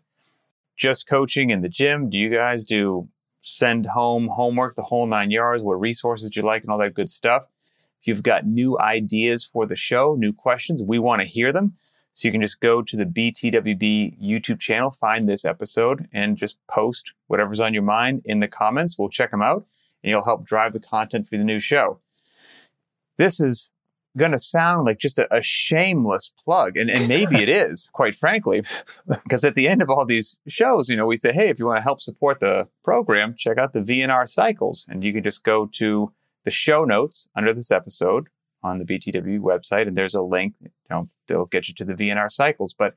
just 0.77 1.07
coaching 1.07 1.51
in 1.51 1.61
the 1.61 1.69
gym? 1.69 2.09
Do 2.09 2.19
you 2.19 2.31
guys 2.31 2.65
do 2.65 3.09
send 3.43 3.87
home 3.87 4.29
homework, 4.29 4.75
the 4.77 4.83
whole 4.83 5.07
nine 5.07 5.31
yards? 5.31 5.63
What 5.63 5.81
resources 5.81 6.31
do 6.31 6.41
you 6.41 6.47
like 6.47 6.63
and 6.63 6.71
all 6.71 6.79
that 6.79 6.95
good 6.95 7.11
stuff? 7.11 7.45
If 8.05 8.09
you've 8.09 8.23
got 8.23 8.47
new 8.47 8.79
ideas 8.79 9.47
for 9.47 9.65
the 9.65 9.77
show, 9.77 10.15
new 10.15 10.35
questions, 10.35 10.83
we 10.83 10.99
want 10.99 11.23
to 11.23 11.27
hear 11.27 11.55
them. 11.55 11.73
So 12.13 12.29
you 12.29 12.33
can 12.33 12.43
just 12.43 12.61
go 12.61 12.83
to 12.83 12.97
the 12.99 13.07
BTWB 13.07 14.23
YouTube 14.23 14.61
channel, 14.61 14.91
find 14.91 15.27
this 15.27 15.47
episode, 15.47 16.07
and 16.13 16.37
just 16.37 16.59
post 16.67 17.13
whatever's 17.29 17.61
on 17.61 17.73
your 17.73 17.83
mind 17.83 18.21
in 18.27 18.41
the 18.41 18.47
comments. 18.47 18.99
We'll 18.99 19.09
check 19.09 19.31
them 19.31 19.41
out, 19.41 19.65
and 20.03 20.11
you'll 20.11 20.23
help 20.23 20.45
drive 20.45 20.75
the 20.75 20.81
content 20.81 21.29
for 21.29 21.39
the 21.39 21.45
new 21.45 21.59
show. 21.59 21.99
This 23.17 23.41
is 23.41 23.71
going 24.19 24.33
to 24.33 24.39
sound 24.39 24.85
like 24.85 24.99
just 24.99 25.19
a, 25.19 25.35
a 25.35 25.41
shameless 25.41 26.31
plug, 26.45 26.77
and, 26.77 26.91
and 26.91 27.09
maybe 27.09 27.37
it 27.37 27.49
is, 27.49 27.89
quite 27.95 28.17
frankly, 28.17 28.65
because 29.09 29.45
at 29.45 29.55
the 29.55 29.67
end 29.67 29.81
of 29.81 29.89
all 29.89 30.05
these 30.05 30.37
shows, 30.47 30.91
you 30.91 30.97
know, 30.97 31.07
we 31.07 31.17
say, 31.17 31.33
hey, 31.33 31.49
if 31.49 31.59
you 31.59 31.65
want 31.65 31.79
to 31.79 31.83
help 31.83 32.03
support 32.03 32.41
the 32.41 32.69
program, 32.85 33.35
check 33.35 33.57
out 33.57 33.73
the 33.73 33.81
VNR 33.81 34.29
cycles, 34.29 34.85
and 34.91 35.03
you 35.03 35.15
can 35.15 35.25
just 35.25 35.43
go 35.43 35.65
to 35.73 36.13
the 36.45 36.51
show 36.51 36.85
notes 36.85 37.29
under 37.35 37.53
this 37.53 37.71
episode 37.71 38.29
on 38.63 38.79
the 38.79 38.85
BTW 38.85 39.41
website, 39.41 39.87
and 39.87 39.97
there's 39.97 40.15
a 40.15 40.23
link. 40.23 40.55
You 40.61 40.71
know, 40.91 41.09
they'll 41.27 41.47
get 41.47 41.69
you 41.69 41.75
to 41.75 41.85
the 41.85 41.95
VNR 41.95 42.31
cycles, 42.31 42.75
but 42.75 42.97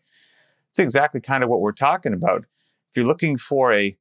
it's 0.69 0.79
exactly 0.79 1.21
kind 1.21 1.43
of 1.43 1.49
what 1.49 1.61
we're 1.61 1.71
talking 1.71 2.13
about. 2.13 2.45
If 2.89 2.95
you're 2.95 3.05
looking 3.05 3.37
for 3.37 3.73
a 3.73 3.97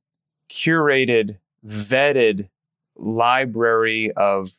curated, 0.51 1.39
vetted 1.67 2.49
library 2.97 4.13
of 4.13 4.51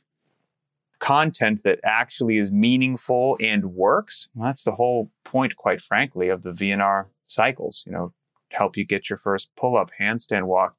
content 1.00 1.64
that 1.64 1.80
actually 1.84 2.38
is 2.38 2.52
meaningful 2.52 3.38
and 3.40 3.74
works, 3.74 4.28
well, 4.36 4.48
that's 4.48 4.64
the 4.64 4.74
whole 4.74 5.12
point, 5.24 5.56
quite 5.56 5.82
frankly, 5.82 6.30
of 6.30 6.44
the 6.44 6.52
VNR 6.52 7.06
cycles. 7.26 7.84
You 7.86 7.94
know, 7.94 8.14
help 8.52 8.76
you 8.76 8.86
get 8.86 9.10
your 9.10 9.18
first 9.18 9.50
pull 9.56 9.78
up, 9.78 9.92
handstand 10.00 10.44
walk, 10.44 10.76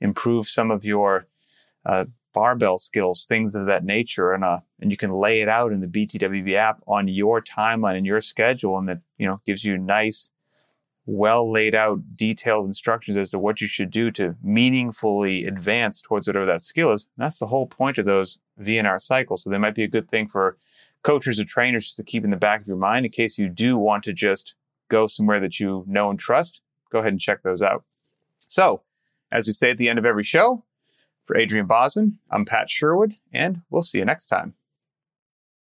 improve 0.00 0.48
some 0.48 0.70
of 0.70 0.84
your 0.84 1.26
uh, 1.84 2.06
barbell 2.32 2.78
skills, 2.78 3.26
things 3.26 3.54
of 3.54 3.66
that 3.66 3.84
nature, 3.84 4.32
and 4.32 4.44
uh, 4.44 4.60
and 4.80 4.90
you 4.90 4.96
can 4.96 5.10
lay 5.10 5.40
it 5.40 5.48
out 5.48 5.72
in 5.72 5.80
the 5.80 5.86
BTWB 5.86 6.54
app 6.54 6.82
on 6.86 7.08
your 7.08 7.40
timeline 7.42 7.96
and 7.96 8.06
your 8.06 8.20
schedule, 8.20 8.78
and 8.78 8.88
that 8.88 9.00
you 9.18 9.26
know 9.26 9.40
gives 9.46 9.64
you 9.64 9.78
nice, 9.78 10.30
well 11.06 11.50
laid 11.50 11.74
out, 11.74 12.00
detailed 12.16 12.66
instructions 12.66 13.16
as 13.16 13.30
to 13.30 13.38
what 13.38 13.60
you 13.60 13.66
should 13.66 13.90
do 13.90 14.10
to 14.12 14.36
meaningfully 14.42 15.44
advance 15.44 16.00
towards 16.00 16.26
whatever 16.26 16.46
that 16.46 16.62
skill 16.62 16.92
is. 16.92 17.08
And 17.16 17.24
that's 17.24 17.38
the 17.38 17.46
whole 17.46 17.66
point 17.66 17.98
of 17.98 18.04
those 18.04 18.38
VNR 18.60 19.00
cycles. 19.00 19.42
So 19.42 19.50
they 19.50 19.58
might 19.58 19.74
be 19.74 19.84
a 19.84 19.88
good 19.88 20.08
thing 20.08 20.28
for 20.28 20.56
coaches 21.02 21.40
or 21.40 21.44
trainers 21.44 21.86
just 21.86 21.96
to 21.96 22.04
keep 22.04 22.24
in 22.24 22.30
the 22.30 22.36
back 22.36 22.60
of 22.60 22.66
your 22.66 22.76
mind 22.76 23.04
in 23.04 23.12
case 23.12 23.38
you 23.38 23.48
do 23.48 23.76
want 23.76 24.04
to 24.04 24.12
just 24.12 24.54
go 24.88 25.06
somewhere 25.06 25.40
that 25.40 25.58
you 25.58 25.84
know 25.86 26.10
and 26.10 26.18
trust. 26.18 26.60
Go 26.90 26.98
ahead 26.98 27.12
and 27.12 27.20
check 27.20 27.42
those 27.42 27.62
out. 27.62 27.84
So, 28.46 28.82
as 29.30 29.46
we 29.46 29.54
say 29.54 29.70
at 29.70 29.78
the 29.78 29.88
end 29.88 29.98
of 29.98 30.04
every 30.04 30.24
show, 30.24 30.62
for 31.24 31.36
Adrian 31.36 31.66
Bozman, 31.66 32.18
I'm 32.30 32.44
Pat 32.44 32.70
Sherwood, 32.70 33.14
and 33.32 33.62
we'll 33.70 33.82
see 33.82 33.98
you 33.98 34.04
next 34.04 34.26
time. 34.26 34.54